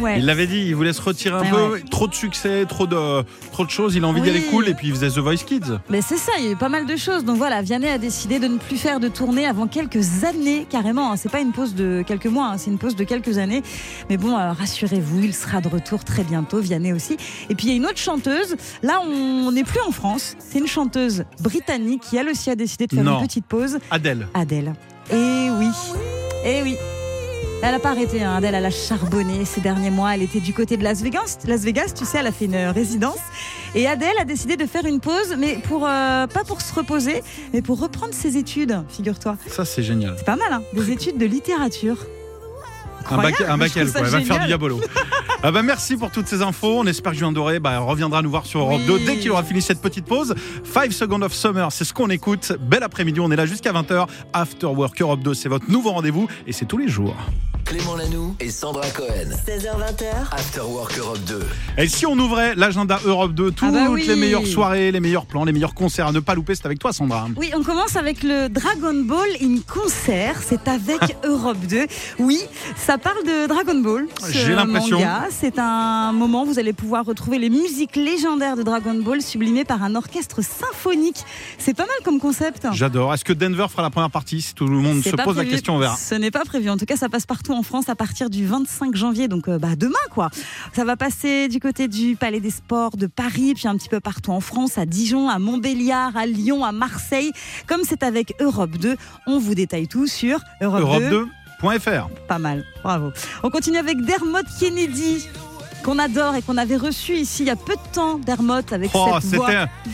Ouais. 0.00 0.18
Il 0.18 0.26
l'avait 0.26 0.46
dit, 0.46 0.58
il 0.66 0.74
voulait 0.74 0.92
se 0.92 1.00
retirer 1.02 1.36
un 1.36 1.44
peu. 1.50 1.72
ouais. 1.74 1.82
Trop 1.90 2.08
de 2.08 2.14
succès, 2.14 2.64
trop 2.68 2.86
de, 2.86 3.22
trop 3.52 3.64
de 3.64 3.70
choses. 3.70 3.94
Il 3.94 4.04
a 4.04 4.08
envie 4.08 4.20
d'y 4.20 4.30
Oui. 4.30 4.36
aller 4.36 4.44
cool 4.46 4.68
et 4.68 4.74
puis 4.74 4.88
il 4.88 4.94
faisait 4.94 5.08
The 5.08 5.18
Voice 5.18 5.44
Kids. 5.46 5.78
Mais 5.88 6.00
c'est 6.02 6.16
ça, 6.16 6.32
il 6.38 6.44
y 6.44 6.48
a 6.48 6.50
eu 6.52 6.56
pas 6.56 6.68
mal 6.68 6.86
de 6.86 6.96
choses. 6.96 7.24
Donc 7.24 7.36
voilà, 7.36 7.62
Vianney 7.62 7.88
a 7.88 7.98
décidé 7.98 8.38
de 8.38 8.48
ne 8.48 8.58
plus 8.58 8.76
faire 8.76 8.98
de 9.00 9.08
tournée 9.08 9.46
avant 9.46 9.66
quelques 9.68 10.24
années, 10.24 10.66
carrément. 10.68 11.12
hein. 11.12 11.16
C'est 11.16 11.30
pas 11.30 11.40
une 11.40 11.52
pause 11.52 11.74
de 11.74 12.02
quelques 12.06 12.26
mois, 12.26 12.46
hein, 12.48 12.58
c'est 12.58 12.70
une 12.70 12.78
pause 12.78 12.96
de 12.96 13.04
quelques 13.04 13.38
années. 13.38 13.62
Mais 14.10 14.16
bon, 14.16 14.36
euh, 14.36 14.52
rassurez-vous, 14.52 15.22
il 15.24 15.34
sera 15.34 15.60
de 15.60 15.68
retour 15.68 16.02
très 16.04 16.24
bientôt, 16.24 16.58
Vianney 16.58 16.92
aussi. 16.92 17.16
Et 17.48 17.54
puis 17.54 17.66
il 17.66 17.70
y 17.70 17.72
a 17.74 17.76
une 17.76 17.86
autre 17.86 17.98
chanteuse. 17.98 18.56
Là, 18.82 19.00
on 19.06 19.52
n'est 19.52 19.64
plus 19.64 19.80
en 19.86 19.92
France. 19.92 20.36
C'est 20.38 20.58
une 20.58 20.66
chanteuse 20.66 21.03
britannique 21.40 22.02
qui, 22.02 22.16
elle 22.16 22.28
aussi, 22.28 22.50
a 22.50 22.56
décidé 22.56 22.86
de 22.86 22.94
faire 22.94 23.04
Non. 23.04 23.20
une 23.20 23.26
petite 23.26 23.46
pause. 23.46 23.78
Adèle. 23.90 24.26
Adèle. 24.34 24.72
Et 25.10 25.48
oui, 25.58 25.68
et 26.44 26.62
oui. 26.62 26.76
Elle 27.62 27.70
n'a 27.72 27.78
pas 27.78 27.90
arrêté, 27.90 28.22
hein. 28.22 28.34
Adèle, 28.36 28.54
elle 28.54 28.66
a 28.66 28.70
charbonné 28.70 29.46
ces 29.46 29.62
derniers 29.62 29.88
mois. 29.90 30.14
Elle 30.14 30.22
était 30.22 30.40
du 30.40 30.52
côté 30.52 30.76
de 30.76 30.82
Las 30.84 31.00
Vegas. 31.02 31.38
Las 31.46 31.62
Vegas, 31.62 31.94
tu 31.96 32.04
sais, 32.04 32.18
elle 32.18 32.26
a 32.26 32.32
fait 32.32 32.44
une 32.44 32.56
résidence. 32.56 33.16
Et 33.74 33.86
Adèle 33.86 34.18
a 34.20 34.24
décidé 34.26 34.56
de 34.58 34.66
faire 34.66 34.84
une 34.84 35.00
pause, 35.00 35.34
mais 35.38 35.54
pour 35.66 35.86
euh, 35.86 36.26
pas 36.26 36.44
pour 36.46 36.60
se 36.60 36.74
reposer, 36.74 37.22
mais 37.54 37.62
pour 37.62 37.80
reprendre 37.80 38.12
ses 38.12 38.36
études, 38.36 38.82
figure-toi. 38.88 39.36
Ça, 39.46 39.64
c'est 39.64 39.82
génial. 39.82 40.14
C'est 40.18 40.26
pas 40.26 40.36
mal, 40.36 40.52
hein 40.52 40.62
Des 40.74 40.90
études 40.90 41.16
de 41.16 41.24
littérature. 41.26 41.96
Un 43.10 43.16
bac, 43.18 43.40
un 43.46 43.56
bac 43.58 43.70
ça 43.70 43.84
quoi. 43.84 44.00
Elle 44.04 44.06
va 44.06 44.20
faire 44.20 44.40
du 44.40 44.46
diabolo. 44.46 44.80
ah 45.42 45.50
bah 45.50 45.62
merci 45.62 45.96
pour 45.96 46.10
toutes 46.10 46.26
ces 46.26 46.42
infos. 46.42 46.80
On 46.80 46.86
espère 46.86 47.12
que 47.12 47.18
Julien 47.18 47.32
Doré 47.32 47.60
bah, 47.60 47.78
reviendra 47.80 48.22
nous 48.22 48.30
voir 48.30 48.46
sur 48.46 48.60
Europe 48.60 48.80
Oui. 48.88 49.00
2 49.00 49.06
dès 49.06 49.16
qu'il 49.18 49.30
aura 49.30 49.42
fini 49.44 49.62
cette 49.62 49.80
petite 49.80 50.04
pause. 50.06 50.34
5 50.72 50.92
Seconds 50.92 51.22
of 51.22 51.32
Summer, 51.32 51.70
c'est 51.72 51.84
ce 51.84 51.92
qu'on 51.94 52.10
écoute. 52.10 52.52
Bel 52.60 52.82
après-midi, 52.82 53.20
on 53.20 53.30
est 53.30 53.36
là 53.36 53.46
jusqu'à 53.46 53.72
20h. 53.72 54.06
After 54.32 54.66
Work 54.66 55.00
Europe 55.00 55.20
2, 55.20 55.34
c'est 55.34 55.48
votre 55.48 55.70
nouveau 55.70 55.90
rendez-vous 55.92 56.28
et 56.46 56.52
c'est 56.52 56.66
tous 56.66 56.78
les 56.78 56.88
jours. 56.88 57.14
Clément 57.64 57.96
Lanoux 57.96 58.36
et 58.40 58.50
Sandra 58.50 58.86
Cohen. 58.90 59.30
16h20h, 59.48 60.32
After 60.32 60.60
Work 60.60 60.98
Europe 60.98 61.18
2. 61.26 61.40
Et 61.78 61.88
si 61.88 62.04
on 62.04 62.12
ouvrait 62.18 62.54
l'agenda 62.56 63.00
Europe 63.06 63.32
2, 63.32 63.52
toutes 63.52 63.68
Ah 63.70 63.72
bah 63.72 63.86
oui. 63.90 64.04
les 64.06 64.16
meilleures 64.16 64.46
soirées, 64.46 64.92
les 64.92 65.00
meilleurs 65.00 65.24
plans, 65.24 65.44
les 65.46 65.52
meilleurs 65.52 65.72
concerts 65.72 66.08
à 66.08 66.12
ne 66.12 66.20
pas 66.20 66.34
louper, 66.34 66.54
c'est 66.54 66.66
avec 66.66 66.78
toi 66.78 66.92
Sandra. 66.92 67.26
Oui, 67.36 67.52
on 67.56 67.62
commence 67.62 67.96
avec 67.96 68.22
le 68.22 68.48
Dragon 68.48 68.92
Ball 69.04 69.28
in 69.42 69.56
concert. 69.66 70.42
C'est 70.46 70.68
avec 70.68 71.16
Europe 71.24 71.56
2. 71.66 71.86
Oui, 72.18 72.40
ça 72.76 72.93
parle 72.98 73.24
de 73.24 73.46
Dragon 73.46 73.78
Ball. 73.80 74.06
J'ai 74.30 74.54
l'impression. 74.54 75.00
C'est 75.30 75.58
un 75.58 76.12
moment 76.12 76.42
où 76.42 76.46
vous 76.46 76.58
allez 76.58 76.72
pouvoir 76.72 77.04
retrouver 77.04 77.38
les 77.38 77.50
musiques 77.50 77.96
légendaires 77.96 78.56
de 78.56 78.62
Dragon 78.62 78.94
Ball 78.94 79.22
sublimées 79.22 79.64
par 79.64 79.82
un 79.82 79.94
orchestre 79.94 80.42
symphonique. 80.42 81.24
C'est 81.58 81.74
pas 81.74 81.84
mal 81.86 81.96
comme 82.04 82.20
concept. 82.20 82.66
J'adore. 82.72 83.14
Est-ce 83.14 83.24
que 83.24 83.32
Denver 83.32 83.66
fera 83.70 83.82
la 83.82 83.90
première 83.90 84.10
partie 84.10 84.42
Si 84.42 84.54
tout 84.54 84.66
le 84.66 84.76
monde 84.76 85.02
se 85.02 85.10
pose 85.10 85.36
la 85.36 85.44
question, 85.44 85.76
on 85.76 85.78
verra. 85.78 85.96
Ce 85.96 86.14
n'est 86.14 86.30
pas 86.30 86.44
prévu. 86.44 86.70
En 86.70 86.76
tout 86.76 86.86
cas, 86.86 86.96
ça 86.96 87.08
passe 87.08 87.26
partout 87.26 87.52
en 87.52 87.62
France 87.62 87.88
à 87.88 87.94
partir 87.94 88.30
du 88.30 88.46
25 88.46 88.94
janvier, 88.94 89.28
donc 89.28 89.48
euh, 89.48 89.58
bah, 89.58 89.76
demain 89.76 89.94
quoi. 90.10 90.30
Ça 90.72 90.84
va 90.84 90.96
passer 90.96 91.48
du 91.48 91.60
côté 91.60 91.88
du 91.88 92.16
Palais 92.16 92.40
des 92.40 92.50
Sports 92.50 92.96
de 92.96 93.06
Paris, 93.06 93.54
puis 93.54 93.68
un 93.68 93.76
petit 93.76 93.88
peu 93.88 94.00
partout 94.00 94.30
en 94.30 94.40
France, 94.40 94.78
à 94.78 94.86
Dijon, 94.86 95.28
à 95.28 95.38
Montbéliard, 95.38 96.16
à 96.16 96.26
Lyon, 96.26 96.64
à 96.64 96.72
Marseille. 96.72 97.32
Comme 97.66 97.82
c'est 97.84 98.02
avec 98.02 98.34
Europe 98.40 98.76
2, 98.78 98.96
on 99.26 99.38
vous 99.38 99.54
détaille 99.54 99.88
tout 99.88 100.06
sur 100.06 100.38
Europe, 100.60 101.02
2. 101.10 101.26
Europe2.fr. 101.64 102.08
Pas 102.28 102.38
mal, 102.38 102.64
bravo. 102.82 103.12
On 103.42 103.50
continue 103.50 103.78
avec 103.78 104.00
Dermot 104.04 104.38
Kennedy 104.60 105.28
qu'on 105.84 105.98
adore 105.98 106.34
et 106.34 106.40
qu'on 106.40 106.56
avait 106.56 106.78
reçu 106.78 107.12
ici 107.14 107.42
il 107.42 107.46
y 107.48 107.50
a 107.50 107.56
peu 107.56 107.74
de 107.74 107.92
temps, 107.92 108.16
Dermot, 108.18 108.54
avec 108.72 108.90
Oh, 108.94 109.18
cette 109.20 109.34
voix. 109.34 109.50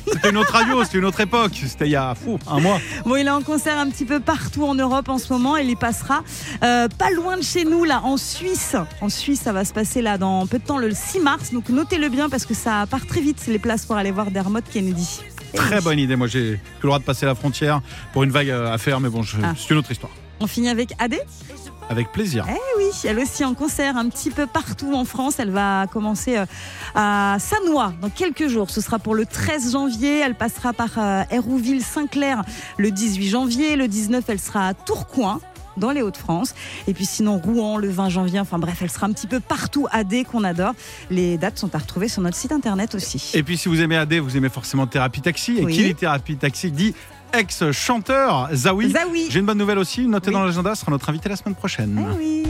c'était 0.07 0.31
une 0.31 0.37
autre 0.37 0.53
radio, 0.53 0.85
c'était 0.85 0.99
une 0.99 1.05
autre 1.05 1.19
époque. 1.21 1.51
C'était 1.67 1.87
il 1.87 1.91
y 1.91 1.97
a 1.97 2.15
fou, 2.15 2.39
un 2.49 2.61
mois. 2.61 2.79
Bon, 3.05 3.17
il 3.17 3.27
est 3.27 3.31
en 3.31 3.43
concert 3.43 3.77
un 3.77 3.89
petit 3.91 4.05
peu 4.05 4.21
partout 4.21 4.65
en 4.65 4.77
Europe 4.77 5.09
en 5.09 5.19
ce 5.19 5.33
moment. 5.33 5.57
Il 5.57 5.69
y 5.69 5.75
passera 5.75 6.23
euh, 6.63 6.87
pas 6.97 7.11
loin 7.11 7.37
de 7.37 7.43
chez 7.43 7.65
nous, 7.65 7.83
là, 7.85 8.03
en 8.05 8.17
Suisse. 8.19 8.77
En 9.01 9.09
Suisse, 9.09 9.41
ça 9.41 9.53
va 9.53 9.65
se 9.65 9.73
passer 9.73 10.01
là 10.01 10.17
dans 10.17 10.47
peu 10.47 10.61
de 10.61 10.65
temps, 10.65 10.79
le 10.79 10.93
6 10.95 11.19
mars. 11.19 11.53
Donc 11.53 11.69
notez-le 11.71 12.09
bien 12.09 12.29
parce 12.29 12.47
que 12.47 12.55
ça 12.55 12.87
part 12.89 13.05
très 13.07 13.21
vite, 13.21 13.45
les 13.49 13.59
places 13.59 13.85
pour 13.85 13.97
aller 13.97 14.13
voir 14.13 14.31
Dermot 14.31 14.61
Kennedy. 14.73 15.23
Très 15.57 15.81
bonne 15.81 15.99
idée. 15.99 16.15
Moi, 16.15 16.29
j'ai 16.29 16.53
plus 16.53 16.85
le 16.85 16.87
droit 16.87 17.01
de 17.01 17.05
passer 17.05 17.27
la 17.27 17.35
frontière 17.35 17.81
pour 18.13 18.23
une 18.23 18.31
vague 18.31 18.51
euh, 18.51 18.73
à 18.73 18.79
faire, 18.79 19.01
mais 19.01 19.09
bon, 19.09 19.25
je- 19.25 19.39
Ah. 19.43 19.55
c'est 19.59 19.71
une 19.71 19.79
autre 19.79 19.91
histoire. 19.91 20.13
On 20.39 20.47
finit 20.47 20.69
avec 20.69 20.93
Adé. 21.01 21.19
Avec 21.91 22.13
plaisir. 22.13 22.47
Eh 22.49 22.79
oui, 22.79 22.85
elle 23.05 23.19
aussi 23.19 23.45
en 23.45 23.53
concert 23.55 23.97
un 23.97 24.09
petit 24.09 24.31
peu 24.31 24.47
partout 24.47 24.95
en 24.95 25.05
France. 25.05 25.35
Elle 25.41 25.51
va 25.51 25.87
commencer 25.93 26.37
euh, 26.39 26.47
à 26.95 27.37
Sanois 27.41 27.93
dans 28.01 28.11
quelques 28.11 28.47
jours. 28.47 28.71
Ce 28.71 28.81
sera 28.81 29.01
pour 29.01 29.17
le 29.17 29.27
13 29.27 29.73
janvier. 29.73 30.21
Elle 30.21 30.37
passera 30.37 30.73
par 30.73 30.91
euh, 30.99 31.23
Hérouville-Saint-Clair 31.33 32.45
le 32.79 32.93
18 32.93 33.29
janvier. 33.29 33.75
Le 33.75 33.89
19, 33.89 34.23
elle 34.29 34.39
sera 34.39 34.69
à 34.69 34.75
Tourcoing 34.75 35.41
dans 35.77 35.91
les 35.91 36.03
Hauts-de-France. 36.03 36.55
Et 36.87 36.95
puis 36.95 37.07
sinon 37.07 37.39
Rouen 37.39 37.77
le 37.77 37.89
20 37.91 38.09
janvier. 38.09 38.39
Enfin 38.39 38.61
bref, 38.61 38.79
elle 38.83 38.91
sera 38.91 39.09
un 39.09 39.13
petit 39.13 39.27
peu 39.27 39.41
partout 39.41 39.89
AD 39.91 40.25
qu'on 40.31 40.45
adore. 40.45 40.75
Les 41.11 41.39
dates 41.39 41.59
sont 41.59 41.75
à 41.75 41.79
retrouver 41.79 42.07
sur 42.07 42.23
notre 42.23 42.37
site 42.37 42.53
internet 42.53 42.95
aussi. 42.95 43.33
Et 43.35 43.43
puis, 43.43 43.57
si 43.57 43.69
vous 43.69 43.81
aimez 43.81 43.97
AD, 43.97 44.15
vous 44.15 44.37
aimez 44.37 44.49
forcément 44.49 44.87
Thérapie 44.87 45.23
Taxi. 45.23 45.57
Et 45.59 45.65
Oui. 45.65 45.75
qui 45.75 45.83
dit 45.85 45.95
Thérapie 45.97 46.37
Taxi 46.37 46.71
dit 46.71 46.95
ex-chanteur 47.33 48.49
Zawi. 48.53 48.91
Zawi. 48.91 49.29
J'ai 49.31 49.41
une 49.41 49.47
bonne 49.47 49.59
nouvelle 49.59 49.79
aussi. 49.79 50.07
Notez 50.07 50.29
Oui. 50.29 50.35
dans 50.35 50.45
l'agenda, 50.45 50.75
sera 50.75 50.91
notre 50.91 51.09
invité 51.09 51.29
la 51.29 51.37
semaine 51.37 51.55
prochaine. 51.55 51.99
Eh 52.15 52.17
oui. 52.19 52.43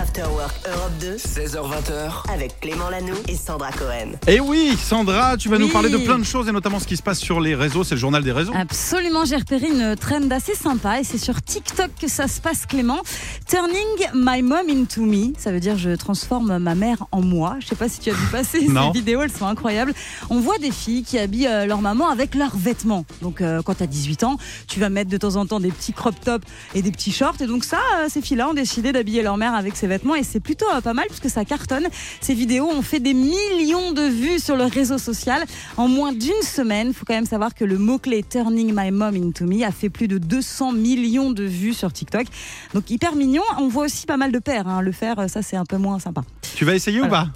After 0.00 0.22
Work 0.22 0.54
Europe 0.66 0.92
2 1.00 1.16
16h20h. 1.16 2.32
avec 2.32 2.60
Clément 2.60 2.88
Lanoux 2.88 3.16
et 3.28 3.36
Sandra 3.36 3.70
Cohen. 3.72 4.12
Et 4.26 4.40
oui, 4.40 4.76
Sandra, 4.76 5.36
tu 5.36 5.48
vas 5.48 5.58
nous 5.58 5.68
parler 5.68 5.90
de 5.90 5.98
plein 5.98 6.18
de 6.18 6.24
choses 6.24 6.48
et 6.48 6.52
notamment 6.52 6.78
ce 6.78 6.86
qui 6.86 6.96
se 6.96 7.02
passe 7.02 7.18
sur 7.18 7.40
les 7.40 7.54
réseaux. 7.54 7.84
C'est 7.84 7.94
le 7.94 8.00
journal 8.00 8.22
des 8.22 8.32
réseaux. 8.32 8.52
Absolument, 8.54 9.24
j'ai 9.24 9.36
repéré 9.36 9.68
une 9.68 9.94
trend 9.96 10.30
assez 10.30 10.54
sympa 10.54 11.00
et 11.00 11.04
c'est 11.04 11.18
sur 11.18 11.42
TikTok 11.42 11.90
que 12.00 12.08
ça 12.08 12.26
se 12.26 12.40
passe, 12.40 12.64
Clément. 12.64 13.00
Turning 13.48 14.10
my 14.14 14.42
mom 14.42 14.68
into 14.70 15.02
me, 15.02 15.32
ça 15.36 15.52
veut 15.52 15.60
dire 15.60 15.76
je 15.76 15.90
transforme 15.90 16.58
ma 16.58 16.74
mère 16.74 17.04
en 17.12 17.20
moi. 17.20 17.56
Je 17.60 17.66
sais 17.66 17.76
pas 17.76 17.88
si 17.88 18.00
tu 18.00 18.10
as 18.10 18.14
vu 18.14 18.26
passer 18.32 18.60
ces 18.66 18.90
vidéos, 18.92 19.22
elles 19.22 19.32
sont 19.32 19.46
incroyables. 19.46 19.92
On 20.30 20.40
voit 20.40 20.58
des 20.58 20.70
filles 20.70 21.02
qui 21.02 21.18
habillent 21.18 21.48
euh, 21.48 21.66
leur 21.66 21.82
maman 21.82 22.08
avec 22.08 22.34
leurs 22.34 22.56
vêtements. 22.56 23.04
Donc 23.20 23.40
euh, 23.40 23.60
quand 23.62 23.74
tu 23.74 23.82
as 23.82 23.86
18 23.86 24.24
ans, 24.24 24.38
tu 24.68 24.80
vas 24.80 24.88
mettre 24.88 25.10
de 25.10 25.16
temps 25.16 25.36
en 25.36 25.44
temps 25.44 25.60
des 25.60 25.70
petits 25.70 25.92
crop 25.92 26.14
tops 26.24 26.46
et 26.74 26.82
des 26.82 26.92
petits 26.92 27.12
shorts. 27.12 27.36
Et 27.40 27.46
donc 27.46 27.64
ça, 27.64 27.78
euh, 27.98 28.06
ces 28.08 28.22
filles-là 28.22 28.48
ont 28.48 28.54
décidé 28.54 28.92
d'habiller 28.92 29.22
leur 29.22 29.36
mère 29.36 29.54
avec 29.54 29.65
ses 29.74 29.88
vêtements 29.88 30.14
et 30.14 30.22
c'est 30.22 30.38
plutôt 30.38 30.66
euh, 30.74 30.80
pas 30.80 30.92
mal 30.94 31.06
puisque 31.08 31.28
ça 31.28 31.44
cartonne. 31.44 31.88
Ces 32.20 32.34
vidéos 32.34 32.68
ont 32.70 32.82
fait 32.82 33.00
des 33.00 33.14
millions 33.14 33.90
de 33.92 34.02
vues 34.02 34.38
sur 34.38 34.54
le 34.56 34.64
réseau 34.64 34.98
social 34.98 35.42
en 35.76 35.88
moins 35.88 36.12
d'une 36.12 36.42
semaine. 36.42 36.88
Il 36.88 36.94
faut 36.94 37.04
quand 37.04 37.14
même 37.14 37.26
savoir 37.26 37.54
que 37.54 37.64
le 37.64 37.78
mot-clé 37.78 38.22
Turning 38.22 38.72
My 38.72 38.90
Mom 38.92 39.16
into 39.16 39.44
Me 39.46 39.64
a 39.64 39.72
fait 39.72 39.88
plus 39.88 40.06
de 40.06 40.18
200 40.18 40.72
millions 40.72 41.30
de 41.30 41.42
vues 41.44 41.74
sur 41.74 41.92
TikTok. 41.92 42.26
Donc 42.74 42.90
hyper 42.90 43.16
mignon. 43.16 43.42
On 43.58 43.66
voit 43.68 43.86
aussi 43.86 44.06
pas 44.06 44.16
mal 44.18 44.30
de 44.30 44.38
pères. 44.38 44.68
hein. 44.68 44.82
Le 44.82 44.92
faire, 44.92 45.18
euh, 45.18 45.26
ça 45.28 45.42
c'est 45.42 45.56
un 45.56 45.64
peu 45.64 45.78
moins 45.78 45.98
sympa. 45.98 46.22
Tu 46.54 46.64
vas 46.64 46.74
essayer 46.74 47.00
ou 47.00 47.08
pas? 47.08 47.28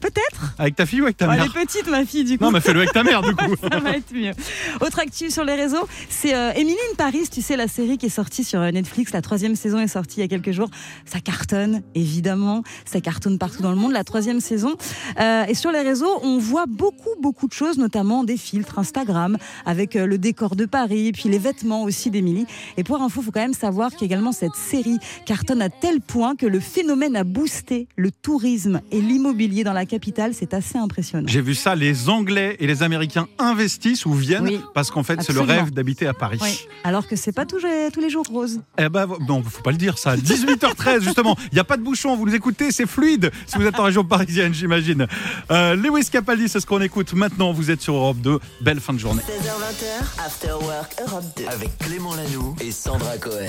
Peut-être. 0.00 0.54
Avec 0.58 0.76
ta 0.76 0.86
fille 0.86 1.00
ou 1.00 1.04
avec 1.04 1.16
ta 1.16 1.26
Oh, 1.26 1.30
elle 1.32 1.38
mère 1.38 1.46
est 1.56 1.66
petite 1.66 1.88
ma 1.88 2.04
fille 2.04 2.24
du 2.24 2.38
coup. 2.38 2.44
Non, 2.44 2.50
mais 2.50 2.60
fais-le 2.60 2.80
avec 2.80 2.92
ta 2.92 3.02
mère 3.02 3.22
du 3.22 3.34
coup. 3.36 3.54
ça 3.70 3.78
va 3.78 3.96
être 3.96 4.12
mieux. 4.12 4.32
Autre 4.80 4.98
actu 5.00 5.30
sur 5.30 5.44
les 5.44 5.54
réseaux, 5.54 5.86
c'est 6.08 6.34
euh, 6.34 6.52
Emily 6.54 6.76
in 6.92 6.94
Paris, 6.96 7.28
tu 7.32 7.42
sais, 7.42 7.56
la 7.56 7.68
série 7.68 7.98
qui 7.98 8.06
est 8.06 8.10
sortie 8.10 8.44
sur 8.44 8.60
euh, 8.60 8.70
Netflix. 8.70 9.12
La 9.12 9.22
troisième 9.22 9.56
saison 9.56 9.78
est 9.78 9.88
sortie 9.88 10.18
il 10.18 10.20
y 10.20 10.24
a 10.24 10.28
quelques 10.28 10.52
jours. 10.52 10.68
Ça 11.04 11.20
cartonne, 11.20 11.82
évidemment. 11.94 12.62
Ça 12.84 13.00
cartonne 13.00 13.38
partout 13.38 13.62
dans 13.62 13.70
le 13.70 13.76
monde, 13.76 13.92
la 13.92 14.04
troisième 14.04 14.40
saison. 14.40 14.74
Euh, 15.20 15.44
et 15.46 15.54
sur 15.54 15.72
les 15.72 15.80
réseaux, 15.80 16.20
on 16.22 16.38
voit 16.38 16.66
beaucoup, 16.66 17.10
beaucoup 17.20 17.48
de 17.48 17.52
choses, 17.52 17.78
notamment 17.78 18.24
des 18.24 18.36
filtres 18.36 18.78
Instagram 18.78 19.38
avec 19.64 19.96
euh, 19.96 20.06
le 20.06 20.18
décor 20.18 20.56
de 20.56 20.66
Paris, 20.66 21.12
puis 21.12 21.28
les 21.28 21.38
vêtements 21.38 21.82
aussi 21.82 22.10
d'Emily. 22.10 22.46
Et 22.76 22.84
pour 22.84 23.00
info, 23.02 23.22
faut 23.22 23.30
quand 23.32 23.40
même 23.40 23.54
savoir 23.54 23.94
qu'également 23.96 24.32
cette 24.32 24.54
série 24.54 24.98
cartonne 25.24 25.62
à 25.62 25.68
tel 25.68 26.00
point 26.00 26.36
que 26.36 26.46
le 26.46 26.60
phénomène 26.60 27.16
a 27.16 27.24
boosté 27.24 27.88
le 27.96 28.10
tourisme 28.10 28.80
et 28.90 29.00
l'immobilier 29.00 29.64
dans 29.64 29.72
la 29.72 29.86
capitale. 29.96 30.32
C'est 30.34 30.52
assez 30.52 30.76
impressionnant. 30.76 31.26
J'ai 31.26 31.40
vu 31.40 31.54
ça, 31.54 31.74
les 31.74 32.10
Anglais 32.10 32.56
et 32.60 32.66
les 32.66 32.82
Américains 32.82 33.28
investissent 33.38 34.04
ou 34.04 34.12
viennent 34.12 34.42
Oui, 34.42 34.60
parce 34.74 34.90
qu'en 34.90 35.02
fait, 35.02 35.22
c'est 35.22 35.32
le 35.32 35.40
rêve 35.40 35.70
d'habiter 35.70 36.06
à 36.06 36.12
Paris. 36.12 36.38
Oui. 36.42 36.66
Alors 36.84 37.08
que 37.08 37.16
c'est 37.16 37.32
pas 37.32 37.46
tous 37.46 37.60
les, 37.64 37.88
tous 37.90 38.00
les 38.00 38.10
jours 38.10 38.26
rose. 38.30 38.60
Eh 38.76 38.90
ben, 38.90 39.08
non, 39.26 39.42
faut 39.42 39.62
pas 39.62 39.70
le 39.70 39.78
dire 39.78 39.96
ça. 39.96 40.14
18h13, 40.14 41.00
justement. 41.00 41.34
Il 41.50 41.54
n'y 41.54 41.60
a 41.60 41.64
pas 41.64 41.78
de 41.78 41.82
bouchon, 41.82 42.14
vous 42.14 42.26
nous 42.26 42.34
écoutez, 42.34 42.72
c'est 42.72 42.86
fluide. 42.86 43.30
Si 43.46 43.56
vous 43.56 43.64
êtes 43.64 43.80
en 43.80 43.84
région 43.84 44.04
parisienne, 44.04 44.52
j'imagine. 44.52 45.06
Euh, 45.50 45.74
Lewis 45.76 46.10
Capaldi, 46.12 46.50
c'est 46.50 46.60
ce 46.60 46.66
qu'on 46.66 46.82
écoute 46.82 47.14
maintenant. 47.14 47.52
Vous 47.52 47.70
êtes 47.70 47.80
sur 47.80 47.94
Europe 47.94 48.18
2. 48.18 48.38
Belle 48.60 48.80
fin 48.80 48.92
de 48.92 48.98
journée. 48.98 49.22
16h20h, 49.22 50.26
After 50.26 50.52
Work 50.62 50.94
Europe 51.06 51.24
2. 51.38 51.44
Avec 51.46 51.78
Clément 51.78 52.14
Lanoux 52.14 52.54
et 52.60 52.70
Sandra 52.70 53.16
Cohen. 53.16 53.46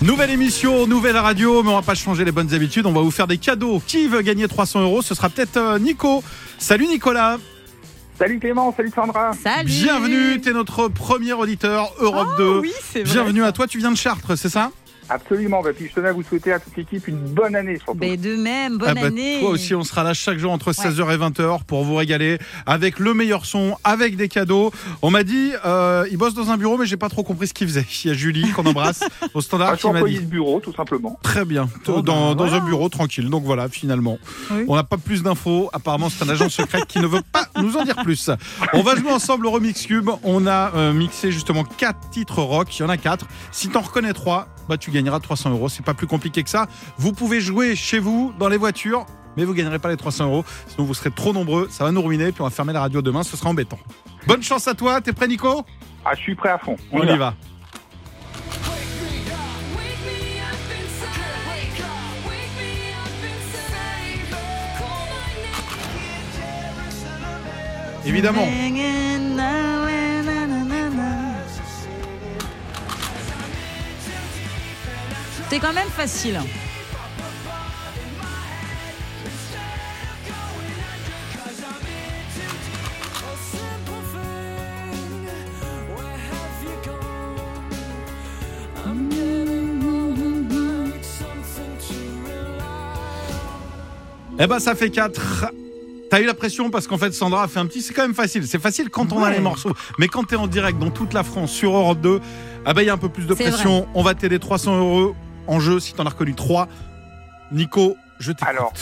Nouvelle 0.00 0.30
émission, 0.30 0.86
nouvelle 0.86 1.18
radio, 1.18 1.62
mais 1.62 1.70
on 1.70 1.74
va 1.76 1.82
pas 1.82 1.94
changer 1.94 2.24
les 2.24 2.32
bonnes 2.32 2.54
habitudes. 2.54 2.86
On 2.86 2.92
va 2.92 3.02
vous 3.02 3.10
faire 3.10 3.26
des 3.26 3.38
cadeaux. 3.38 3.82
Qui 3.86 4.08
veut 4.08 4.22
gagner 4.22 4.48
300 4.48 4.80
euros 4.82 5.02
Ce 5.02 5.14
sera 5.14 5.28
peut-être 5.28 5.56
euh, 5.56 5.71
Nico. 5.78 6.22
Salut 6.58 6.86
Nicolas. 6.86 7.38
Salut 8.18 8.38
Clément, 8.38 8.72
salut 8.76 8.92
Sandra. 8.94 9.32
Salut 9.32 9.64
Bienvenue, 9.68 10.40
t'es 10.40 10.52
notre 10.52 10.88
premier 10.88 11.32
auditeur 11.32 11.92
Europe 11.98 12.28
Oh, 12.34 12.38
2. 12.38 12.58
Oui, 12.60 12.72
c'est 12.92 13.02
vrai. 13.02 13.12
Bienvenue 13.14 13.42
à 13.42 13.52
toi, 13.52 13.66
tu 13.66 13.78
viens 13.78 13.90
de 13.90 13.96
Chartres, 13.96 14.36
c'est 14.36 14.48
ça? 14.50 14.70
Absolument. 15.08 15.62
Bah, 15.62 15.70
puis 15.74 15.88
je 15.88 15.94
tenais 15.94 16.08
à 16.08 16.12
vous 16.12 16.22
souhaiter 16.22 16.52
à 16.52 16.58
toute 16.60 16.76
l'équipe 16.76 17.06
une 17.08 17.16
bonne 17.18 17.54
année 17.56 17.76
surtout. 17.78 17.98
Ben, 17.98 18.16
de 18.20 18.36
même, 18.36 18.78
bonne 18.78 18.88
Ah 18.90 18.94
bah, 18.94 19.06
année. 19.06 19.38
Toi 19.40 19.50
aussi, 19.50 19.74
on 19.74 19.84
sera 19.84 20.02
là 20.04 20.14
chaque 20.14 20.38
jour 20.38 20.52
entre 20.52 20.72
16h 20.72 21.12
et 21.12 21.16
20h 21.18 21.64
pour 21.64 21.84
vous 21.84 21.94
régaler 21.96 22.38
avec 22.66 22.98
le 22.98 23.14
meilleur 23.14 23.44
son, 23.46 23.76
avec 23.84 24.16
des 24.16 24.28
cadeaux. 24.28 24.72
On 25.02 25.10
m'a 25.10 25.22
dit, 25.24 25.52
euh, 25.64 26.06
il 26.10 26.16
bosse 26.16 26.34
dans 26.34 26.50
un 26.50 26.56
bureau, 26.56 26.78
mais 26.78 26.86
j'ai 26.86 26.96
pas 26.96 27.08
trop 27.08 27.22
compris 27.22 27.48
ce 27.48 27.54
qu'il 27.54 27.66
faisait. 27.68 27.86
Il 28.04 28.08
y 28.08 28.10
a 28.10 28.14
Julie 28.14 28.50
qu'on 28.52 28.64
embrasse 28.66 29.00
au 29.34 29.38
Ah, 29.38 29.42
standard 29.42 29.76
je 29.76 29.80
qui 29.86 29.92
m'a 29.92 30.02
dit. 30.02 30.18
bureau, 30.20 30.60
tout 30.60 30.72
simplement. 30.74 31.18
Très 31.22 31.44
bien, 31.44 31.68
Oh, 31.88 32.00
dans, 32.02 32.28
bah, 32.30 32.34
dans 32.34 32.46
voilà. 32.46 32.62
un 32.62 32.66
bureau 32.66 32.88
tranquille. 32.88 33.28
Donc 33.28 33.44
voilà, 33.44 33.68
finalement. 33.68 34.18
Oui. 34.50 34.64
On 34.68 34.76
n'a 34.76 34.84
pas 34.84 34.96
plus 34.98 35.22
d'infos. 35.22 35.68
Apparemment, 35.72 36.08
c'est 36.10 36.24
un 36.24 36.28
agent 36.28 36.48
secret 36.48 36.82
qui 36.88 36.98
ne 37.00 37.06
veut 37.06 37.22
pas 37.32 37.46
nous 37.60 37.76
en 37.76 37.84
dire 37.84 37.96
plus. 38.02 38.30
On 38.72 38.82
va 38.82 38.96
jouer 38.96 39.10
ensemble 39.12 39.46
au 39.46 39.50
Remix 39.50 39.86
Cube. 39.86 40.10
On 40.22 40.46
a 40.46 40.72
euh, 40.74 40.92
mixé 40.92 41.32
justement 41.32 41.64
quatre 41.64 42.10
titres 42.10 42.40
rock. 42.42 42.76
Il 42.78 42.82
y 42.82 42.84
en 42.84 42.88
a 42.88 42.96
quatre. 42.96 43.26
Si 43.50 43.68
t'en 43.68 43.80
reconnais 43.80 44.12
trois, 44.12 44.48
bah, 44.68 44.76
tu 44.76 44.90
gagneras 44.90 45.20
300 45.20 45.50
euros. 45.50 45.68
C'est 45.68 45.84
pas 45.84 45.94
plus 45.94 46.06
compliqué 46.06 46.42
que 46.42 46.50
ça. 46.50 46.66
Vous 46.98 47.12
pouvez 47.12 47.40
jouer 47.40 47.76
chez 47.76 47.98
vous, 47.98 48.32
dans 48.38 48.48
les 48.48 48.56
voitures. 48.56 49.06
Mais 49.36 49.44
vous 49.44 49.54
gagnerez 49.54 49.78
pas 49.78 49.88
les 49.88 49.96
300 49.96 50.26
euros, 50.26 50.44
sinon 50.68 50.86
vous 50.86 50.92
serez 50.92 51.10
trop 51.10 51.32
nombreux, 51.32 51.66
ça 51.70 51.84
va 51.84 51.90
nous 51.90 52.02
ruiner, 52.02 52.32
puis 52.32 52.42
on 52.42 52.44
va 52.44 52.50
fermer 52.50 52.74
la 52.74 52.80
radio 52.80 53.00
demain, 53.00 53.22
ce 53.22 53.34
sera 53.34 53.48
embêtant. 53.48 53.78
Bonne 54.26 54.42
chance 54.42 54.68
à 54.68 54.74
toi, 54.74 55.00
t'es 55.00 55.14
prêt 55.14 55.26
Nico? 55.26 55.64
Ah, 56.04 56.10
je 56.14 56.20
suis 56.20 56.34
prêt 56.34 56.50
à 56.50 56.58
fond. 56.58 56.76
On 56.92 57.02
y 57.02 57.16
va. 57.16 57.32
Évidemment. 68.04 68.46
C'est 75.52 75.60
quand 75.60 75.74
même 75.74 75.88
facile. 75.88 76.40
Eh 94.38 94.46
ben 94.46 94.58
ça 94.58 94.74
fait 94.74 94.88
4. 94.88 95.52
T'as 96.08 96.20
eu 96.22 96.24
la 96.24 96.32
pression 96.32 96.70
parce 96.70 96.86
qu'en 96.86 96.96
fait 96.96 97.12
Sandra 97.12 97.42
a 97.42 97.48
fait 97.48 97.58
un 97.58 97.66
petit. 97.66 97.82
C'est 97.82 97.92
quand 97.92 98.00
même 98.00 98.14
facile. 98.14 98.46
C'est 98.46 98.58
facile 98.58 98.88
quand 98.88 99.12
on 99.12 99.22
a 99.22 99.30
les 99.30 99.40
morceaux. 99.40 99.74
Mais 99.98 100.08
quand 100.08 100.24
t'es 100.24 100.36
en 100.36 100.46
direct 100.46 100.78
dans 100.78 100.90
toute 100.90 101.12
la 101.12 101.22
France 101.22 101.52
sur 101.52 101.76
Europe 101.76 102.00
2, 102.00 102.22
ah 102.64 102.72
ben 102.72 102.80
il 102.80 102.86
y 102.86 102.90
a 102.90 102.94
un 102.94 102.98
peu 102.98 103.10
plus 103.10 103.26
de 103.26 103.34
pression. 103.34 103.86
On 103.92 104.02
va 104.02 104.14
t'aider 104.14 104.38
300 104.38 104.78
euros 104.78 105.14
en 105.46 105.60
jeu 105.60 105.80
si 105.80 105.94
t'en 105.94 106.06
as 106.06 106.10
reconnu 106.10 106.34
3. 106.34 106.68
Nico, 107.50 107.96
je 108.18 108.32
t'écoute. 108.32 108.48
Alors. 108.48 108.72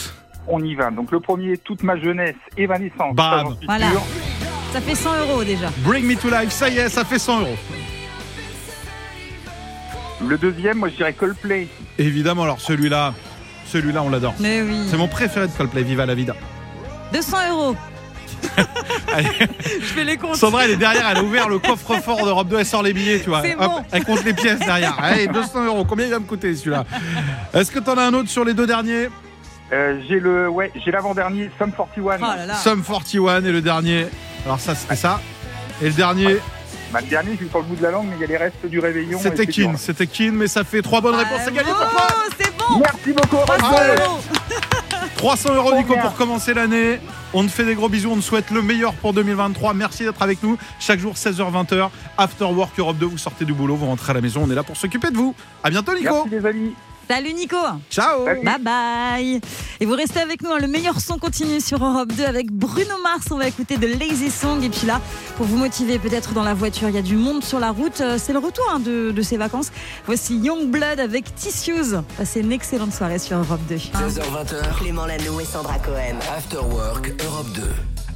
On 0.49 0.63
y 0.65 0.75
va. 0.75 0.91
Donc 0.91 1.13
le 1.13 1.21
premier, 1.21 1.59
toute 1.59 1.83
ma 1.83 1.99
jeunesse, 1.99 2.35
Evanescence. 2.57 3.15
Bam. 3.15 3.57
Voilà. 3.67 3.87
Ça 4.73 4.81
fait 4.81 4.95
100 4.95 5.27
euros 5.27 5.45
déjà. 5.45 5.69
Bring 5.79 6.07
me 6.07 6.17
to 6.17 6.31
life, 6.31 6.51
ça 6.51 6.69
y 6.69 6.79
est, 6.79 6.89
ça 6.89 7.05
fait 7.05 7.19
100 7.19 7.41
euros. 7.41 7.57
Le 10.27 10.39
deuxième, 10.39 10.79
moi 10.79 10.89
je 10.89 10.97
dirais 10.97 11.13
Coldplay. 11.13 11.69
Évidemment, 11.99 12.45
alors 12.45 12.61
celui-là, 12.61 13.15
celui-là 13.67 14.03
on 14.03 14.11
l'adore. 14.11 14.35
Mais 14.39 14.63
oui. 14.63 14.87
C'est 14.89 14.97
mon 14.97 15.09
préféré 15.09 15.47
de 15.47 15.53
Coldplay, 15.53 15.83
Viva 15.83 16.07
la 16.07 16.15
vida. 16.15 16.35
200 17.13 17.37
euros. 17.51 17.77
Je 19.81 19.85
fais 19.87 20.05
les 20.05 20.17
comptes. 20.17 20.37
Sandra, 20.37 20.65
elle 20.65 20.73
est 20.73 20.77
derrière, 20.77 21.07
elle 21.11 21.19
a 21.19 21.23
ouvert 21.23 21.49
le 21.49 21.59
coffre-fort 21.59 22.25
d'Europe 22.25 22.49
2, 22.49 22.59
elle 22.59 22.67
sort 22.67 22.83
les 22.83 22.93
billets, 22.93 23.21
tu 23.21 23.29
vois. 23.31 23.43
C'est 23.43 23.55
Hop, 23.55 23.61
bon. 23.61 23.85
Elle 23.93 24.05
compte 24.05 24.25
les 24.25 24.33
pièces 24.35 24.61
derrière. 24.61 24.97
Allez, 25.03 25.27
200 25.27 25.65
euros, 25.67 25.85
combien 25.85 26.07
il 26.07 26.13
va 26.13 26.19
me 26.19 26.25
coûter 26.27 26.55
celui-là? 26.55 26.85
Est-ce 27.55 27.71
que 27.71 27.79
t'en 27.79 27.97
as 27.99 28.03
un 28.03 28.15
autre 28.15 28.29
sur 28.29 28.45
les 28.45 28.55
deux 28.55 28.67
derniers? 28.67 29.09
Euh, 29.73 30.01
j'ai 30.09 30.19
le, 30.19 30.49
ouais, 30.49 30.73
j'ai 30.85 30.91
l'avant-dernier, 30.91 31.51
Sum 31.59 31.71
41. 31.73 32.17
Oh 32.19 32.21
là 32.37 32.47
là. 32.47 32.55
Sum 32.55 32.83
41 32.83 33.45
et 33.45 33.53
le 33.53 33.61
dernier. 33.63 34.07
Alors 34.45 34.59
ça, 34.61 34.75
c'était 34.75 34.97
ça. 34.97 35.21
Et 35.83 35.87
le 35.87 35.93
dernier, 35.93 36.37
Bah, 36.93 37.01
le 37.01 37.07
dernier, 37.07 37.31
je 37.33 37.37
suis 37.37 37.49
sur 37.49 37.59
le 37.59 37.65
bout 37.65 37.77
de 37.77 37.83
la 37.83 37.91
langue, 37.93 38.07
mais 38.09 38.17
il 38.17 38.21
y 38.21 38.25
a 38.25 38.27
les 38.27 38.37
restes 38.37 38.67
du 38.67 38.81
réveillon. 38.81 39.19
c'était. 39.21 39.47
Kin. 39.47 39.75
C'était 39.77 40.07
Kin, 40.09 40.33
mais 40.33 40.49
ça 40.49 40.65
fait 40.65 40.83
trois 40.83 41.01
bonnes 41.01 41.15
réponses. 41.15 41.41
C'est 41.45 41.55
gagné 41.55 41.71
pour 41.71 41.89
toi 41.91 42.07
c'est 42.39 42.57
bon. 42.57 42.79
Merci 42.81 43.13
beaucoup. 43.13 44.70
300 45.21 45.49
Bravo. 45.51 45.61
euros. 45.61 45.71
300 45.71 45.71
euros, 45.71 45.71
Trop 45.71 45.79
Nico, 45.79 45.95
pour 46.01 46.15
commencer 46.17 46.55
l'année. 46.55 46.99
On 47.35 47.45
te 47.45 47.51
fait 47.51 47.65
des 47.65 47.75
gros 47.75 47.89
bisous, 47.89 48.11
on 48.11 48.17
te 48.17 48.23
souhaite 48.23 48.51
le 48.51 48.63
meilleur 48.63 48.95
pour 48.95 49.13
2023. 49.13 49.75
Merci 49.75 50.05
d'être 50.05 50.23
avec 50.23 50.43
nous. 50.43 50.57
Chaque 50.79 50.99
jour, 50.99 51.15
16h-20h, 51.15 51.91
After 52.19 52.45
Work 52.45 52.79
Europe 52.79 52.97
2, 52.99 53.07
vous 53.07 53.19
sortez 53.19 53.45
du 53.45 53.53
boulot, 53.53 53.77
vous 53.77 53.87
rentrez 53.87 54.11
à 54.11 54.15
la 54.15 54.21
maison, 54.21 54.43
on 54.45 54.51
est 54.51 54.55
là 54.55 54.63
pour 54.63 54.77
s'occuper 54.77 55.11
de 55.11 55.17
vous. 55.17 55.35
À 55.63 55.71
bientôt, 55.71 55.95
Nico. 55.95 56.25
Merci 56.25 56.31
les 56.31 56.47
amis. 56.47 56.75
Salut 57.11 57.33
Nico. 57.33 57.57
Ciao. 57.91 58.25
Bye 58.25 58.61
bye. 58.61 59.41
Et 59.81 59.85
vous 59.85 59.95
restez 59.97 60.21
avec 60.21 60.43
nous. 60.43 60.51
hein, 60.53 60.59
Le 60.61 60.69
meilleur 60.69 61.01
son 61.01 61.19
continue 61.19 61.61
sur 61.61 61.85
Europe 61.85 62.13
2 62.13 62.23
avec 62.25 62.53
Bruno 62.53 62.95
Mars. 63.03 63.27
On 63.33 63.37
va 63.37 63.49
écouter 63.49 63.79
de 63.79 63.89
Lazy 63.89 64.31
Song. 64.31 64.63
Et 64.63 64.69
puis 64.69 64.87
là, 64.87 65.01
pour 65.37 65.45
vous 65.47 65.57
motiver 65.57 65.99
peut-être 65.99 66.35
dans 66.35 66.45
la 66.45 66.55
voiture, 66.55 66.89
il 66.89 66.95
y 66.95 66.99
a 66.99 67.03
du 67.03 67.17
monde 67.17 67.43
sur 67.43 67.59
la 67.59 67.73
route. 67.73 68.01
Euh, 68.01 68.17
C'est 68.17 68.33
le 68.33 68.39
retour 68.39 68.65
hein, 68.73 68.79
de, 68.79 69.11
de 69.11 69.23
ces 69.23 69.37
vacances. 69.39 69.73
Voici 70.07 70.37
Young 70.37 70.69
Blood 70.71 71.01
avec 71.01 71.35
Tissues. 71.35 71.97
Passez 72.17 72.43
une 72.43 72.53
excellente 72.53 72.93
soirée 72.95 73.19
sur 73.19 73.39
Europe 73.39 73.61
2. 73.69 73.75
16h20h. 73.75 74.79
Clément 74.79 75.07
Lanoux 75.07 75.41
et 75.41 75.45
Sandra 75.45 75.81
Cohen. 75.81 76.15
After 76.37 76.59
Work 76.59 77.13
Europe 77.25 77.49
2. 77.57 77.63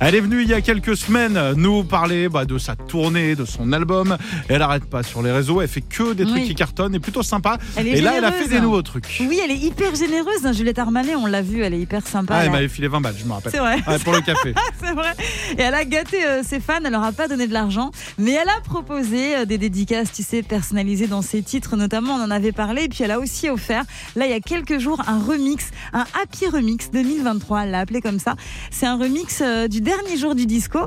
Elle 0.01 0.15
est 0.15 0.21
venue 0.21 0.43
il 0.43 0.49
y 0.49 0.55
a 0.55 0.61
quelques 0.61 0.97
semaines 0.97 1.39
nous 1.57 1.85
parler 1.85 2.29
bah, 2.29 2.45
de 2.45 2.59
sa 2.59 2.77
tournée, 2.77 3.35
de 3.37 3.45
son 3.45 3.73
album. 3.73 4.17
Elle 4.49 4.63
arrête 4.63 4.85
pas 4.85 5.03
sur 5.03 5.23
les 5.23 5.33
réseaux, 5.33 5.61
elle 5.61 5.69
fait 5.69 5.81
que 5.81 6.13
des 6.13 6.25
trucs 6.25 6.37
Oui. 6.37 6.49
qui 6.49 6.55
cartonnent 6.55 6.95
et 6.95 7.01
plutôt 7.01 7.23
sympa. 7.23 7.59
Elle 7.77 7.89
est 7.89 7.99
et 7.99 8.01
là, 8.01 8.15
elle 8.17 8.25
a 8.25 8.33
fait 8.33 8.49
des 8.49 8.61
nouveaux 8.61 8.83
trucs. 8.83 9.17
Oui, 9.21 9.41
elle 9.43 9.51
est 9.51 9.57
hyper 9.59 9.95
généreuse, 9.95 10.45
hein, 10.45 10.53
Juliette 10.53 10.79
Armanet, 10.79 11.15
on 11.15 11.27
l'a 11.27 11.43
vu, 11.43 11.63
elle 11.63 11.75
est 11.75 11.81
hyper 11.81 12.07
sympa. 12.07 12.35
Ah, 12.37 12.45
elle 12.45 12.51
m'avait 12.51 12.69
filé 12.69 12.89
20 12.89 13.01
balles, 13.01 13.15
je 13.19 13.25
me 13.25 13.33
rappelle. 13.33 13.53
C'est 13.53 13.59
vrai. 13.59 13.77
Ouais, 13.87 13.99
pour 13.99 14.13
le 14.13 14.21
café. 14.21 14.55
C'est 14.83 14.93
vrai. 14.93 15.13
Et 15.57 15.63
elle 15.63 15.75
a 15.75 15.85
gâté 15.85 16.25
euh, 16.25 16.43
ses 16.43 16.61
fans, 16.61 16.81
elle 16.85 16.93
leur 16.93 17.05
a 17.05 17.13
pas 17.13 17.29
donné 17.29 17.47
de 17.47 17.53
l'argent, 17.53 17.91
mais 18.19 18.33
elle 18.33 18.49
a 18.49 18.61
proposé 18.65 19.37
euh, 19.37 19.45
des 19.45 19.59
dédicaces, 19.59 20.13
tu 20.13 20.23
sais, 20.23 20.43
personnalisées 20.43 21.07
dans 21.07 21.23
ses 21.23 21.43
titres, 21.43 21.77
notamment, 21.77 22.15
on 22.15 22.23
en 22.23 22.31
avait 22.31 22.53
parlé, 22.53 22.85
et 22.85 22.89
puis 22.89 23.05
elle 23.05 23.11
a 23.13 23.19
aussi 23.19 23.49
offert, 23.49 23.85
là, 24.17 24.27
il 24.27 24.31
y 24.31 24.35
a 24.35 24.41
quelques 24.41 24.79
jours, 24.79 25.01
un 25.07 25.19
remix, 25.23 25.71
un 25.93 26.05
Happy 26.21 26.47
Remix 26.49 26.91
2023, 26.91 27.65
elle 27.65 27.71
l'a 27.71 27.81
appelé 27.81 28.01
comme 28.01 28.19
ça. 28.19 28.35
C'est 28.71 28.87
un 28.87 28.97
remix 28.99 29.41
euh, 29.43 29.69
du 29.69 29.81
dernier 29.85 30.17
jour 30.17 30.35
du 30.35 30.47
disco, 30.47 30.79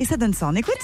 et 0.00 0.04
ça 0.04 0.16
donne 0.16 0.34
ça, 0.34 0.48
on 0.48 0.54
écoute 0.54 0.74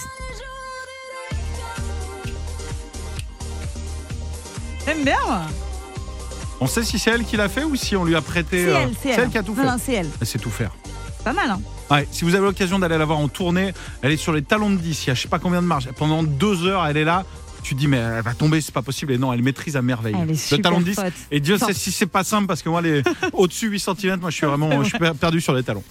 J'aime 4.86 5.04
bien, 5.04 5.18
moi. 5.26 5.42
On 6.60 6.66
sait 6.66 6.82
si 6.82 6.98
c'est 6.98 7.10
elle 7.10 7.24
qui 7.24 7.36
l'a 7.36 7.48
fait 7.48 7.64
ou 7.64 7.76
si 7.76 7.94
on 7.94 8.04
lui 8.04 8.16
a 8.16 8.22
prêté. 8.22 8.64
C'est 8.64 8.70
euh, 8.70 8.78
elle, 8.80 8.94
c'est 9.00 9.08
elle. 9.10 9.28
qui 9.28 9.38
a 9.38 9.42
tout 9.42 9.54
fait. 9.54 9.64
non, 9.64 9.76
c'est 9.84 9.92
elle. 9.92 10.08
Elle 10.20 10.26
sait 10.26 10.38
tout 10.38 10.50
faire. 10.50 10.70
Pas 11.24 11.32
mal, 11.32 11.50
hein 11.50 11.60
Ouais, 11.90 12.06
si 12.10 12.24
vous 12.24 12.34
avez 12.34 12.44
l'occasion 12.44 12.78
d'aller 12.78 12.96
la 12.96 13.04
voir 13.04 13.18
en 13.18 13.28
tournée, 13.28 13.74
elle 14.02 14.12
est 14.12 14.16
sur 14.16 14.32
les 14.32 14.42
talons 14.42 14.70
de 14.70 14.76
10. 14.76 15.04
Il 15.04 15.08
y 15.08 15.10
a 15.10 15.14
je 15.14 15.22
sais 15.22 15.28
pas 15.28 15.38
combien 15.38 15.60
de 15.60 15.66
marge. 15.66 15.90
Pendant 15.96 16.22
deux 16.22 16.64
heures, 16.66 16.86
elle 16.86 16.96
est 16.96 17.04
là. 17.04 17.24
Tu 17.68 17.74
dis, 17.74 17.86
mais 17.86 17.98
elle 17.98 18.22
va 18.22 18.32
tomber, 18.32 18.62
c'est 18.62 18.72
pas 18.72 18.80
possible. 18.80 19.12
Et 19.12 19.18
non, 19.18 19.30
elle 19.30 19.42
maîtrise 19.42 19.76
à 19.76 19.82
merveille. 19.82 20.16
Elle 20.18 20.30
est 20.30 20.50
le 20.52 20.62
talon 20.62 20.80
de 20.80 20.84
10. 20.84 20.94
forte. 20.94 21.12
Et 21.30 21.38
Dieu 21.38 21.58
sait 21.58 21.74
si 21.74 21.92
c'est 21.92 22.06
pas 22.06 22.24
simple 22.24 22.46
parce 22.46 22.62
que 22.62 22.70
moi, 22.70 22.80
les 22.80 23.02
au-dessus 23.34 23.68
8 23.68 23.78
cm, 23.78 24.20
moi, 24.20 24.30
je 24.30 24.36
suis 24.36 24.46
vraiment 24.46 24.82
je 24.82 24.88
suis 24.88 24.98
per- 24.98 25.12
perdu 25.20 25.42
sur 25.42 25.52
les 25.52 25.62
talons. 25.62 25.84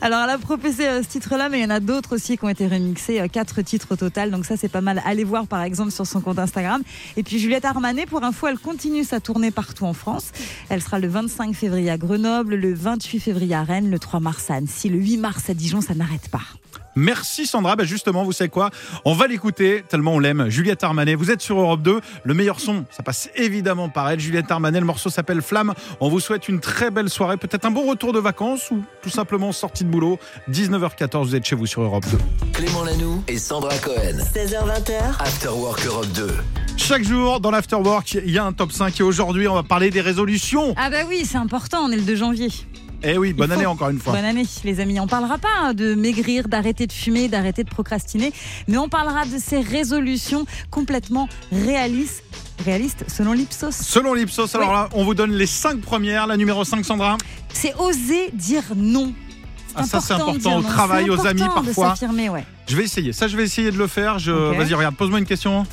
Alors, 0.00 0.20
elle 0.24 0.30
a 0.30 0.38
proposé 0.38 0.88
euh, 0.88 1.02
ce 1.02 1.08
titre-là, 1.08 1.50
mais 1.50 1.58
il 1.58 1.62
y 1.62 1.66
en 1.66 1.70
a 1.70 1.80
d'autres 1.80 2.16
aussi 2.16 2.38
qui 2.38 2.44
ont 2.46 2.48
été 2.48 2.66
remixés, 2.66 3.20
euh, 3.20 3.28
quatre 3.28 3.60
titres 3.60 3.88
au 3.90 3.96
total. 3.96 4.30
Donc 4.30 4.46
ça, 4.46 4.56
c'est 4.56 4.70
pas 4.70 4.80
mal. 4.80 5.02
Allez 5.04 5.24
voir, 5.24 5.46
par 5.46 5.60
exemple, 5.62 5.90
sur 5.90 6.06
son 6.06 6.22
compte 6.22 6.38
Instagram. 6.38 6.80
Et 7.18 7.22
puis 7.22 7.38
Juliette 7.38 7.66
Armanet, 7.66 8.06
pour 8.06 8.24
info, 8.24 8.46
elle 8.46 8.58
continue 8.58 9.04
sa 9.04 9.20
tournée 9.20 9.50
partout 9.50 9.84
en 9.84 9.92
France. 9.92 10.32
Elle 10.70 10.80
sera 10.80 10.98
le 10.98 11.08
25 11.08 11.54
février 11.54 11.90
à 11.90 11.98
Grenoble, 11.98 12.54
le 12.54 12.72
28 12.72 13.20
février 13.20 13.54
à 13.54 13.62
Rennes, 13.62 13.90
le 13.90 13.98
3 13.98 14.20
mars 14.20 14.50
à 14.50 14.54
Annecy, 14.54 14.88
le 14.88 14.96
8 14.98 15.18
mars 15.18 15.50
à 15.50 15.54
Dijon. 15.54 15.82
Ça 15.82 15.94
n'arrête 15.94 16.28
pas. 16.30 16.40
Merci 17.00 17.46
Sandra. 17.46 17.76
Bah 17.76 17.84
justement, 17.84 18.24
vous 18.24 18.32
savez 18.32 18.50
quoi? 18.50 18.70
On 19.06 19.14
va 19.14 19.26
l'écouter 19.26 19.82
tellement 19.88 20.12
on 20.12 20.18
l'aime. 20.18 20.50
Juliette 20.50 20.84
Armanet, 20.84 21.14
vous 21.14 21.30
êtes 21.30 21.40
sur 21.40 21.58
Europe 21.58 21.80
2. 21.80 22.00
Le 22.24 22.34
meilleur 22.34 22.60
son, 22.60 22.84
ça 22.90 23.02
passe 23.02 23.30
évidemment 23.36 23.88
par 23.88 24.10
elle. 24.10 24.20
Juliette 24.20 24.50
Armanet, 24.50 24.80
le 24.80 24.86
morceau 24.86 25.08
s'appelle 25.08 25.40
Flamme. 25.40 25.72
On 26.00 26.10
vous 26.10 26.20
souhaite 26.20 26.48
une 26.48 26.60
très 26.60 26.90
belle 26.90 27.08
soirée, 27.08 27.38
peut-être 27.38 27.64
un 27.64 27.70
bon 27.70 27.88
retour 27.88 28.12
de 28.12 28.18
vacances 28.18 28.70
ou 28.70 28.82
tout 29.02 29.08
simplement 29.08 29.50
sortie 29.52 29.84
de 29.84 29.88
boulot. 29.88 30.18
19h14, 30.50 31.24
vous 31.24 31.36
êtes 31.36 31.46
chez 31.46 31.56
vous 31.56 31.66
sur 31.66 31.80
Europe 31.80 32.04
2. 32.10 32.18
Clément 32.52 32.84
Lanoux 32.84 33.24
et 33.28 33.38
Sandra 33.38 33.76
Cohen. 33.78 34.18
16h20h, 34.34 35.20
After 35.20 35.48
Work 35.48 35.86
Europe 35.86 36.12
2. 36.14 36.28
Chaque 36.76 37.04
jour 37.04 37.40
dans 37.40 37.50
l'Afterwork, 37.50 38.12
il 38.12 38.30
y 38.30 38.38
a 38.38 38.44
un 38.44 38.52
top 38.52 38.72
5 38.72 39.00
et 39.00 39.02
aujourd'hui, 39.02 39.48
on 39.48 39.54
va 39.54 39.62
parler 39.62 39.88
des 39.90 40.02
résolutions. 40.02 40.74
Ah 40.76 40.90
bah 40.90 41.04
oui, 41.08 41.24
c'est 41.24 41.38
important, 41.38 41.78
on 41.82 41.90
est 41.90 41.96
le 41.96 42.02
2 42.02 42.16
janvier. 42.16 42.48
Eh 43.02 43.16
oui, 43.18 43.32
bonne 43.32 43.52
année 43.52 43.66
encore 43.66 43.88
une 43.88 43.98
fois. 43.98 44.12
Bonne 44.12 44.24
année, 44.24 44.44
les 44.64 44.80
amis. 44.80 45.00
On 45.00 45.06
parlera 45.06 45.38
pas 45.38 45.48
hein, 45.62 45.74
de 45.74 45.94
maigrir, 45.94 46.48
d'arrêter 46.48 46.86
de 46.86 46.92
fumer, 46.92 47.28
d'arrêter 47.28 47.64
de 47.64 47.70
procrastiner, 47.70 48.32
mais 48.68 48.76
on 48.76 48.88
parlera 48.88 49.24
de 49.24 49.38
ces 49.38 49.60
résolutions 49.60 50.44
complètement 50.70 51.28
réalistes, 51.50 52.22
réalistes 52.64 53.04
selon 53.08 53.32
l'Ipsos. 53.32 53.74
Selon 53.74 54.14
l'Ipsos, 54.14 54.54
alors 54.54 54.68
Oui. 54.68 54.74
là, 54.74 54.88
on 54.92 55.04
vous 55.04 55.14
donne 55.14 55.32
les 55.32 55.46
5 55.46 55.80
premières. 55.80 56.26
La 56.26 56.36
numéro 56.36 56.64
5, 56.64 56.84
Sandra. 56.84 57.16
C'est 57.52 57.74
oser 57.76 58.30
dire 58.32 58.64
non. 58.76 59.12
Ah, 59.74 59.84
ça, 59.84 60.00
c'est 60.00 60.14
important 60.14 60.58
au 60.58 60.62
travail, 60.62 61.08
aux 61.10 61.26
amis, 61.26 61.40
parfois. 61.40 61.90
s'affirmer, 61.90 62.28
ouais. 62.28 62.44
Je 62.68 62.76
vais 62.76 62.84
essayer. 62.84 63.12
Ça, 63.12 63.28
je 63.28 63.36
vais 63.36 63.44
essayer 63.44 63.70
de 63.70 63.78
le 63.78 63.86
faire. 63.86 64.18
Je... 64.18 64.32
Vas-y, 64.32 64.74
regarde, 64.74 64.96
pose-moi 64.96 65.20
une 65.20 65.26
question. 65.26 65.64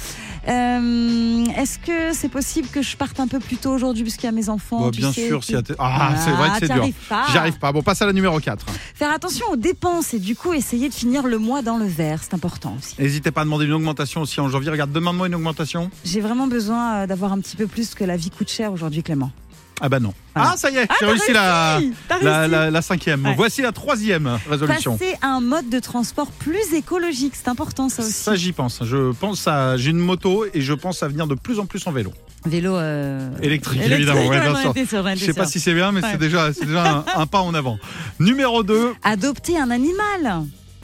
Euh, 0.47 1.45
Est-ce 1.57 1.79
que 1.79 2.13
c'est 2.13 2.29
possible 2.29 2.67
que 2.69 2.81
je 2.81 2.95
parte 2.95 3.19
un 3.19 3.27
peu 3.27 3.39
plus 3.39 3.57
tôt 3.57 3.71
aujourd'hui 3.71 4.03
puisqu'il 4.03 4.27
y 4.27 4.29
a 4.29 4.31
mes 4.31 4.49
enfants 4.49 4.91
tu 4.91 4.99
bien 5.01 5.11
sais, 5.11 5.27
sûr, 5.27 5.43
si 5.43 5.55
ah, 5.77 6.15
c'est 6.23 6.31
vrai 6.31 6.49
que 6.49 6.65
c'est 6.65 6.73
dur. 6.73 6.87
J'y 7.31 7.37
arrive 7.37 7.57
pas. 7.59 7.71
Bon, 7.71 7.81
passe 7.81 8.01
à 8.01 8.05
la 8.05 8.13
numéro 8.13 8.39
4. 8.39 8.65
Faire 8.95 9.11
attention 9.11 9.47
aux 9.51 9.55
dépenses 9.57 10.13
et 10.13 10.19
du 10.19 10.35
coup 10.35 10.53
essayer 10.53 10.89
de 10.89 10.93
finir 10.93 11.27
le 11.27 11.37
mois 11.37 11.61
dans 11.61 11.77
le 11.77 11.85
vert, 11.85 12.21
c'est 12.23 12.33
important 12.33 12.75
aussi. 12.77 12.95
N'hésitez 12.99 13.31
pas 13.31 13.41
à 13.41 13.43
demander 13.43 13.65
une 13.65 13.73
augmentation 13.73 14.21
aussi 14.21 14.39
en 14.39 14.49
janvier. 14.49 14.71
Regarde, 14.71 14.91
demande-moi 14.91 15.27
une 15.27 15.35
augmentation. 15.35 15.89
J'ai 16.05 16.21
vraiment 16.21 16.47
besoin 16.47 17.03
euh, 17.03 17.07
d'avoir 17.07 17.33
un 17.33 17.39
petit 17.39 17.55
peu 17.57 17.67
plus 17.67 17.93
que 17.93 18.03
la 18.03 18.15
vie 18.15 18.29
coûte 18.29 18.49
cher 18.49 18.71
aujourd'hui, 18.71 19.03
Clément. 19.03 19.31
Ah 19.79 19.89
bah 19.89 19.99
non. 19.99 20.13
Voilà. 20.35 20.51
Ah, 20.53 20.57
ça 20.57 20.69
y 20.71 20.77
est, 20.77 20.87
Ah, 20.89 20.95
j'ai 20.99 21.05
réussi 21.05 21.33
la, 21.33 21.79
la, 22.09 22.37
réussi 22.39 22.51
la- 22.51 22.71
la 22.71 22.81
cinquième. 22.81 23.25
Ouais. 23.25 23.33
Voici 23.35 23.61
la 23.61 23.71
troisième 23.71 24.39
résolution. 24.49 24.97
Passer 24.97 25.15
à 25.21 25.27
un 25.27 25.41
mode 25.41 25.69
de 25.69 25.79
transport 25.79 26.31
plus 26.31 26.73
écologique, 26.73 27.33
c'est 27.35 27.47
important 27.47 27.89
ça 27.89 28.03
aussi. 28.03 28.11
Ça, 28.13 28.35
j'y 28.35 28.53
pense. 28.53 28.83
Je 28.83 29.11
pense 29.13 29.47
à. 29.47 29.77
J'ai 29.77 29.91
une 29.91 29.97
moto 29.99 30.45
et 30.53 30.61
je 30.61 30.73
pense 30.73 31.03
à 31.03 31.07
venir 31.07 31.27
de 31.27 31.35
plus 31.35 31.59
en 31.59 31.65
plus 31.65 31.85
en 31.87 31.91
vélo. 31.91 32.11
Vélo 32.45 32.75
euh, 32.75 33.29
Électrique, 33.41 33.81
évidemment, 33.83 34.21
ouais, 34.27 34.39
ouais, 34.39 34.61
sûr. 34.61 34.73
Je 35.15 35.25
sais 35.25 35.33
pas 35.33 35.45
si 35.45 35.59
c'est 35.59 35.73
bien, 35.73 35.91
mais 35.91 36.01
c'est 36.01 36.17
déjà, 36.17 36.51
déjà 36.51 36.97
un, 36.97 37.05
un 37.21 37.25
pas 37.27 37.41
en 37.41 37.53
avant. 37.53 37.77
Numéro 38.19 38.63
2. 38.63 38.93
Adopter 39.03 39.59
un 39.59 39.69
animal. 39.69 40.43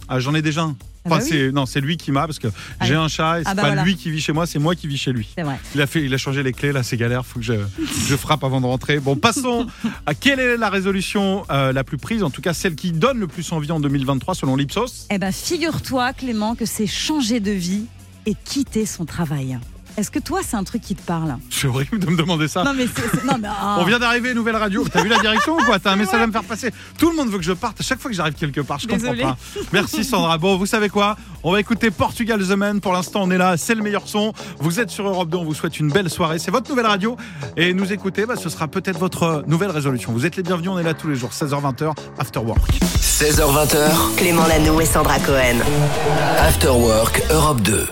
Ah, 0.10 0.20
j'en 0.20 0.34
ai 0.36 0.42
déjà 0.42 0.62
un. 0.64 0.76
Ah 1.06 1.10
bah 1.10 1.20
oui. 1.22 1.28
c'est 1.30 1.52
non, 1.52 1.66
c'est 1.66 1.82
lui 1.82 1.98
qui 1.98 2.12
m'a 2.12 2.26
parce 2.26 2.40
que 2.40 2.48
Ah 2.80 2.86
j'ai 2.86 2.96
oui. 2.96 3.02
un 3.02 3.08
chat 3.08 3.40
et 3.40 3.44
c'est 3.44 3.50
Ah 3.50 3.56
bah 3.56 3.62
pas 3.64 3.68
voilà. 3.70 3.84
lui 3.84 3.96
qui 3.96 4.10
vit 4.10 4.22
chez 4.22 4.32
moi, 4.34 4.46
c'est 4.46 4.60
moi 4.60 4.74
qui 4.76 4.88
vis 4.88 4.98
chez 4.98 5.12
lui. 5.12 5.28
Vrai. 5.38 5.60
Il 5.76 5.82
a 5.82 5.88
fait, 5.88 6.04
il 6.04 6.14
a 6.14 6.18
changé 6.18 6.44
les 6.44 6.54
clés 6.54 6.72
là, 6.72 6.82
c'est 6.84 6.98
galère. 6.98 7.26
Faut 7.26 7.40
que 7.40 7.46
je, 7.46 7.54
je 8.08 8.16
frappe 8.16 8.44
avant 8.44 8.62
de 8.62 8.66
rentrer. 8.66 9.00
Bon, 9.00 9.16
passons 9.16 9.68
à 10.06 10.14
quelle 10.14 10.40
est 10.40 10.58
la 10.58 10.70
résolution 10.70 11.46
euh, 11.52 11.74
la 11.74 11.84
plus 11.84 11.98
prise, 11.98 12.24
en 12.24 12.30
tout 12.30 12.42
cas 12.42 12.54
celle 12.54 12.76
qui 12.76 12.92
donne 12.92 13.20
le 13.20 13.28
plus 13.28 13.52
envie 13.52 13.72
en 13.72 13.80
2023 13.80 14.36
selon 14.36 14.56
l'Ipsos? 14.56 15.08
Eh 15.10 15.18
ben, 15.18 15.32
figure-toi, 15.32 16.14
Clément, 16.14 16.56
que 16.56 16.66
c'est 16.66 16.88
changer 16.88 17.40
de 17.40 17.52
vie 17.52 17.86
et 18.26 18.36
quitter 18.46 18.86
son 18.86 19.06
travail. 19.06 19.60
Est-ce 19.96 20.10
que 20.10 20.20
toi, 20.20 20.40
c'est 20.48 20.56
un 20.56 20.64
truc 20.64 20.82
qui 20.82 20.96
te 20.96 21.02
parle? 21.04 21.38
C'est 21.52 21.68
horrible 21.68 22.00
de 22.00 22.08
me 22.10 22.18
demander 22.18 22.48
ça. 22.48 22.64
Non, 22.64 22.74
mais 22.76 22.88
c'est. 22.88 23.10
c'est- 23.20 23.24
Non, 23.26 23.36
mais. 23.40 23.48
ah. 23.62 23.78
On 23.80 23.86
vient 23.86 24.00
d'arriver, 24.00 24.34
nouvelle 24.34 24.56
radio. 24.56 24.84
T'as 24.92 25.04
vu 25.04 25.10
la 25.10 25.20
direction 25.20 25.54
ou 25.54 25.64
quoi? 25.64 25.78
T'as 25.80 25.92
un 25.92 25.96
message 25.98 26.22
à 26.22 26.26
me 26.28 26.32
faire 26.32 26.44
passer. 26.44 26.72
Tout 26.98 27.10
le 27.12 27.16
monde 27.16 27.30
veut 27.30 27.38
que 27.38 27.44
je 27.44 27.52
parte. 27.54 27.80
À 27.80 27.84
chaque 27.84 28.00
fois 28.00 28.10
que 28.10 28.18
j'arrive 28.18 28.34
quelque 28.34 28.62
part, 28.62 28.80
je 28.80 28.88
comprends 28.88 29.16
pas. 29.16 29.38
Merci 29.72 30.04
Sandra. 30.04 30.38
Bon, 30.38 30.58
vous 30.58 30.66
savez 30.66 30.90
quoi? 30.90 31.16
On 31.44 31.52
va 31.52 31.60
écouter 31.60 31.92
Portugal 31.92 32.40
The 32.42 32.52
Man. 32.52 32.82
Pour 32.82 32.94
l'instant, 32.94 33.22
on 33.24 33.32
est 33.32 33.38
là. 33.38 33.56
C'est 33.58 33.76
le 33.76 33.84
meilleur 33.84 34.08
son. 34.08 34.34
Vous 34.60 34.80
êtes 34.80 34.90
sur 34.90 35.08
Europe 35.08 35.30
2. 35.30 35.38
On 35.38 35.44
vous 35.46 35.54
souhaite 35.54 35.80
une 35.80 35.90
belle 35.92 36.10
soirée. 36.10 36.40
C'est 36.40 36.52
votre 36.52 36.70
nouvelle 36.70 36.88
radio. 36.88 37.16
Et 37.58 37.74
nous 37.74 37.92
écouter, 37.94 38.26
bah, 38.26 38.36
ce 38.36 38.50
sera 38.50 38.68
peut-être 38.68 38.98
votre 39.00 39.44
nouvelle 39.48 39.72
résolution. 39.72 40.12
Vous 40.12 40.26
êtes 40.26 40.36
les 40.38 40.44
bienvenus. 40.44 40.72
On 40.72 40.80
est 40.80 40.84
là 40.84 40.94
tous 40.94 41.08
les 41.08 41.16
jours, 41.16 41.32
16h-20h, 41.32 41.94
After 42.18 42.40
Work. 42.40 42.80
16h20h. 43.00 44.16
Clément 44.18 44.48
Lanoux 44.48 44.82
et 44.82 44.86
Sandra 44.86 45.20
Cohen. 45.20 45.58
After 46.40 46.70
Work 46.70 47.22
Europe 47.32 47.62
2. 47.62 47.88